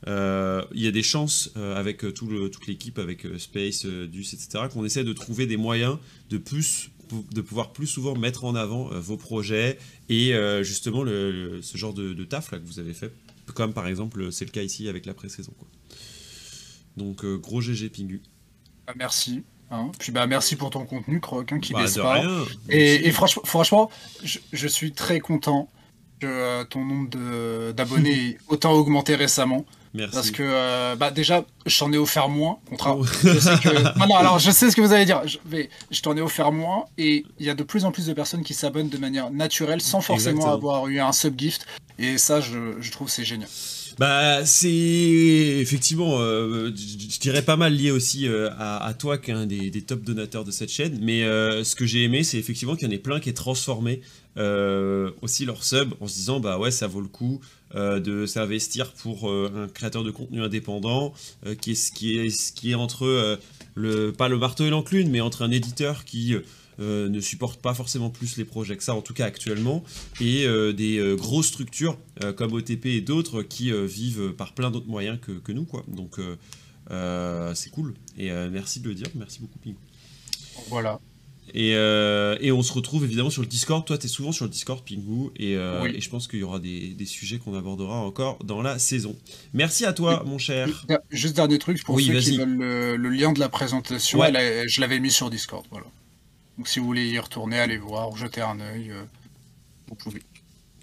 [0.08, 3.86] euh, il y a des chances euh, avec euh, tout le, toute l'équipe, avec Space,
[3.86, 5.98] Deuce, etc., qu'on essaie de trouver des moyens
[6.30, 6.90] de plus
[7.32, 9.78] de pouvoir plus souvent mettre en avant vos projets
[10.10, 13.14] et justement ce genre de, taf là que vous avez fait,
[13.54, 15.54] comme par exemple c'est le cas ici avec la pré-saison.
[16.98, 18.24] Donc gros GG Pingu.
[18.88, 19.44] Bah, merci.
[19.72, 19.92] Hein.
[19.98, 21.86] Puis bah merci pour ton contenu, Croc, hein, qui bah,
[22.70, 23.90] Et, et, franchement, franchement
[24.24, 25.68] je, je, suis très content
[26.20, 29.66] que ton nombre d'abonnés ait autant augmenté récemment.
[29.96, 30.16] Merci.
[30.16, 32.58] Parce que euh, bah déjà, je t'en ai offert moins.
[32.86, 33.06] Oh.
[33.24, 33.98] je sais que...
[34.00, 35.22] non, non, alors je sais ce que vous allez dire.
[35.26, 35.38] Je,
[35.92, 38.42] je t'en ai offert moins et il y a de plus en plus de personnes
[38.42, 41.68] qui s'abonnent de manière naturelle sans forcément avoir eu un subgift.
[42.00, 43.50] Et ça, je, je trouve c'est génial.
[44.00, 49.34] Bah, c'est effectivement, euh, je dirais pas mal lié aussi euh, à, toi, qui est
[49.34, 50.98] un des, top donateurs de cette chaîne.
[51.02, 54.02] Mais ce que j'ai aimé, c'est effectivement qu'il y en ait plein qui aient transformé
[55.22, 57.40] aussi leur sub en se disant, bah ouais, ça vaut le coup.
[57.76, 61.12] Euh, de s'investir pour euh, un créateur de contenu indépendant,
[61.48, 63.40] euh, qui, est, qui, est, qui est entre,
[63.74, 66.36] le, pas le marteau et l'enclume, mais entre un éditeur qui
[66.80, 69.84] ne supporte pas forcément plus les projets que ça, en tout cas actuellement,
[70.22, 71.98] et des grosses structures
[72.36, 75.66] comme OTP et d'autres qui vivent par plein d'autres moyens que, que, nous.
[75.66, 75.84] Quoi.
[75.88, 76.20] Donc
[77.54, 77.94] c'est cool.
[78.18, 79.08] Et merci de le dire.
[79.16, 79.76] Merci beaucoup, Ping.
[80.70, 81.00] Voilà.
[81.56, 83.86] Euh, et, on se retrouve évidemment sur le Discord.
[83.86, 86.44] Toi, tu es souvent sur le Discord, Pingu, et, euh, et je pense qu'il y
[86.44, 89.16] aura des, sujets qu'on abordera encore dans la saison.
[89.54, 90.86] Merci à toi, mon cher.
[91.10, 95.12] Juste dernier truc, pour ceux qui veulent le, lien de la présentation, je l'avais mis
[95.12, 95.66] sur Discord.
[95.70, 95.86] Voilà.
[96.58, 99.04] Donc si vous voulez y retourner, allez voir, ou jeter un œil, euh,
[99.88, 100.22] vous pouvez.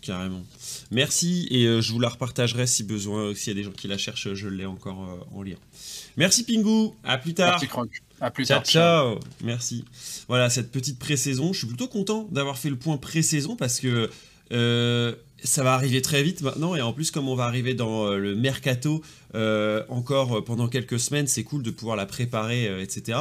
[0.02, 0.42] Carrément.
[0.90, 3.34] Merci, et je vous la repartagerai si besoin.
[3.34, 5.56] S'il y a des gens qui la cherchent, je l'ai encore en lien.
[6.16, 6.92] Merci, Pingu.
[7.04, 7.50] À plus tard.
[7.50, 8.02] Merci, Croc.
[8.20, 8.66] À plus ciao, tard.
[8.66, 9.18] Ciao.
[9.42, 9.84] Merci.
[10.26, 11.52] Voilà, cette petite pré-saison.
[11.52, 14.10] Je suis plutôt content d'avoir fait le point pré-saison parce que
[14.52, 16.74] euh, ça va arriver très vite maintenant.
[16.74, 19.02] Et en plus, comme on va arriver dans euh, le mercato
[19.34, 23.18] euh, encore pendant quelques semaines, c'est cool de pouvoir la préparer, etc.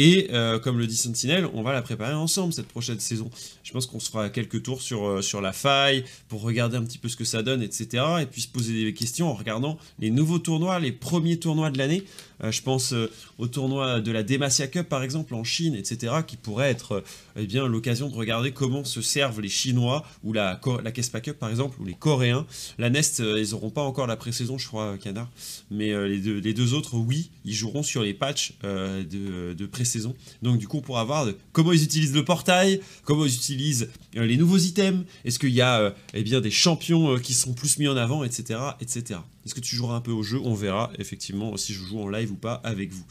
[0.00, 0.28] Et
[0.62, 3.30] comme le dit Sentinel, on va la préparer ensemble cette prochaine saison.
[3.64, 6.98] Je pense qu'on se fera quelques tours sur, sur la faille pour regarder un petit
[6.98, 8.04] peu ce que ça donne, etc.
[8.20, 11.78] Et puis se poser des questions en regardant les nouveaux tournois, les premiers tournois de
[11.78, 12.04] l'année.
[12.42, 16.14] Euh, je pense euh, au tournoi de la Demacia Cup par exemple en Chine, etc.,
[16.26, 17.02] qui pourrait être
[17.36, 21.38] euh, eh l'occasion de regarder comment se servent les Chinois ou la, la Kespa Cup
[21.38, 22.46] par exemple, ou les Coréens.
[22.78, 25.28] La Nest, ils n'auront pas encore la pré-saison, je crois, Canard,
[25.70, 30.14] mais les, deux, les deux autres, oui, ils joueront sur les patchs de, de pré-saison.
[30.42, 34.36] Donc du coup, on pourra voir comment ils utilisent le portail, comment ils utilisent les
[34.36, 37.96] nouveaux items, est-ce qu'il y a eh bien, des champions qui sont plus mis en
[37.96, 38.60] avant, etc.
[38.80, 39.20] etc.
[39.44, 40.40] Est-ce que tu joueras un peu au jeu?
[40.44, 43.04] On verra effectivement si je joue en live ou pas avec vous.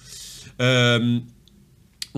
[0.61, 1.19] Euh,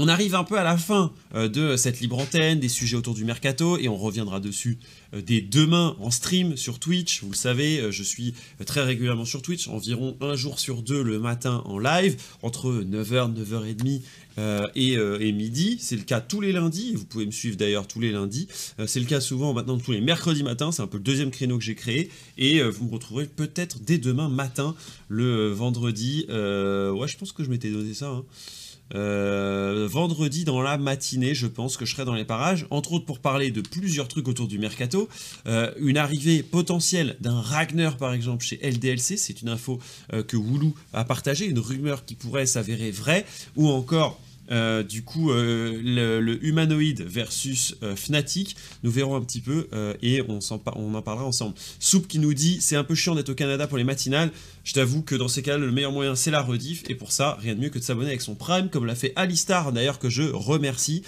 [0.01, 3.13] on arrive un peu à la fin euh, de cette libre antenne, des sujets autour
[3.13, 4.79] du mercato, et on reviendra dessus
[5.13, 7.21] euh, dès demain en stream sur Twitch.
[7.21, 8.33] Vous le savez, je suis
[8.65, 13.33] très régulièrement sur Twitch, environ un jour sur deux le matin en live, entre 9h,
[13.35, 14.01] 9h30
[14.39, 15.77] euh, euh, et, midi.
[15.81, 18.47] C'est le cas tous les lundis, vous pouvez me suivre d'ailleurs tous les lundis.
[18.79, 21.31] Euh, c'est le cas souvent maintenant tous les mercredis matins, c'est un peu le deuxième
[21.31, 22.09] créneau que j'ai créé.
[22.37, 24.75] Et vous me retrouverez peut-être dès demain matin,
[25.09, 26.25] le vendredi.
[26.29, 28.09] ouais, je pense que je m'étais donné ça.
[28.09, 28.23] Hein.
[28.91, 33.19] Vendredi dans la matinée, je pense que je serai dans les parages, entre autres pour
[33.19, 35.09] parler de plusieurs trucs autour du mercato.
[35.45, 39.79] une arrivée potentielle d'un Ragnar par exemple chez LDLC, c'est une info
[40.27, 43.25] que Woulou a partagée, une rumeur qui pourrait s'avérer vraie,
[43.55, 44.19] ou encore
[44.51, 49.67] euh, du coup, euh, le, humanoïde versus euh, Fnatic, nous verrons un petit peu
[50.01, 51.55] et on, en parlera ensemble.
[51.79, 54.31] Soupe qui nous dit c'est un peu chiant d'être au Canada pour les matinales.
[54.69, 57.39] Je t'avoue que dans ces cas, le meilleur moyen c'est la rediff et pour ça,
[57.41, 60.11] rien de mieux que de s'abonner avec son Prime, comme l'a fait Alistar d'ailleurs que
[60.11, 61.01] je remercie.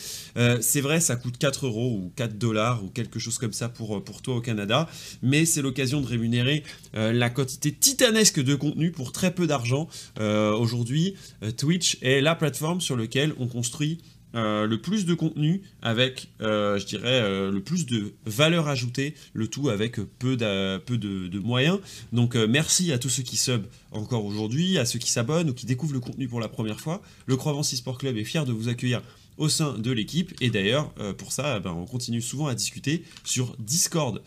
[0.61, 4.03] c'est vrai, ça coûte 4 euros ou 4 dollars ou quelque chose comme ça pour,
[4.03, 4.89] pour toi au Canada,
[5.21, 6.63] mais c'est l'occasion de rémunérer
[6.95, 9.87] la quantité titanesque de contenu pour très peu d'argent.
[10.19, 11.13] Aujourd'hui,
[11.57, 13.99] Twitch est la plateforme sur laquelle on construit
[14.33, 19.13] euh, le plus de contenu avec, euh, je dirais, euh, le plus de valeur ajoutée,
[19.33, 21.79] le tout avec peu, de, moyens.
[22.13, 25.65] Donc merci à tous ceux qui sub encore aujourd'hui, à ceux qui s'abonnent ou qui
[25.65, 27.01] découvrent le contenu pour la première fois.
[27.25, 29.01] Le Croix-Vency Sport Club est fier de vous accueillir
[29.37, 33.55] au sein de l'équipe et d'ailleurs pour ça ben, on continue souvent à discuter sur
[33.59, 34.21] Discord.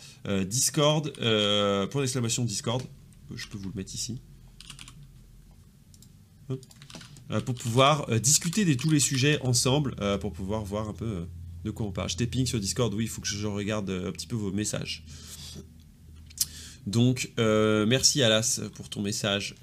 [0.46, 1.12] Discord,
[1.90, 2.82] pour l'exclamation Discord,
[3.34, 4.18] je peux vous le mettre ici.
[7.46, 11.26] Pour pouvoir discuter de tous les sujets ensemble, pour pouvoir voir un peu
[11.64, 12.08] de quoi on parle.
[12.10, 15.04] Je ping sur Discord, oui, il faut que je regarde un petit peu vos messages.
[16.86, 19.54] Donc, merci Alas pour ton message.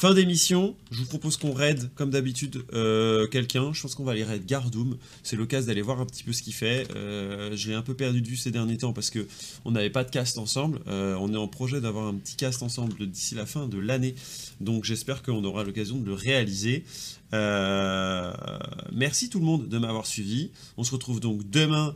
[0.00, 3.74] Fin d'émission, je vous propose qu'on raid, comme d'habitude, euh, quelqu'un.
[3.74, 4.96] Je pense qu'on va aller raid Gardoum.
[5.22, 6.90] C'est l'occasion d'aller voir un petit peu ce qu'il fait.
[6.96, 9.28] Euh, je l'ai un peu perdu de vue ces derniers temps parce que
[9.66, 10.80] on n'avait pas de cast ensemble.
[10.86, 14.14] Euh, on est en projet d'avoir un petit cast ensemble d'ici la fin de l'année.
[14.62, 16.86] Donc j'espère qu'on aura l'occasion de le réaliser.
[17.30, 20.50] merci tout le monde de m'avoir suivi.
[20.78, 21.94] On se retrouve donc demain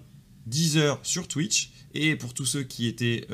[0.50, 1.70] 10h sur Twitch.
[1.94, 3.26] Et pour tous ceux qui étaient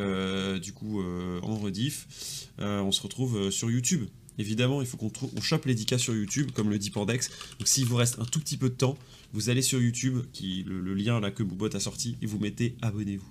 [0.63, 1.03] du coup
[1.43, 4.07] en rediff, on se retrouve sur YouTube.
[4.41, 7.29] Évidemment, il faut qu'on on chope les sur YouTube, comme le dit Pandex.
[7.59, 8.97] Donc s'il vous reste un tout petit peu de temps,
[9.35, 12.75] vous allez sur YouTube, qui le, lien là que Boubot a sorti, et vous mettez
[12.81, 13.29] abonnez-vous.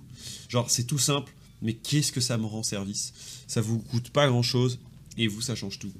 [0.48, 1.32] Genre, c'est tout simple,
[1.62, 3.12] mais qu'est-ce que ça me rend service?
[3.48, 4.78] Ça vous coûte pas grand-chose,
[5.18, 5.92] et vous, ça change tout.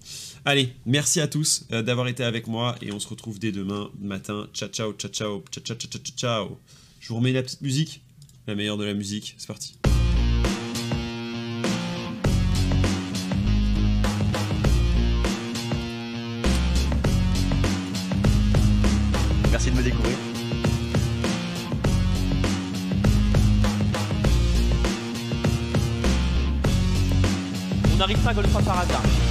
[0.45, 3.91] Allez, merci à tous euh, d'avoir été avec moi, et on se retrouve dès demain
[3.99, 4.49] matin.
[4.55, 6.59] Ciao, ciao, ciao, ciao, ciao, ciao, ciao, ciao.
[7.01, 8.01] Je vous remets la petite musique,
[8.47, 9.75] la meilleure de la musique, c'est parti.
[19.71, 20.17] De me découvrir.
[27.93, 29.30] On n'arrive pas à Golfa par hasard.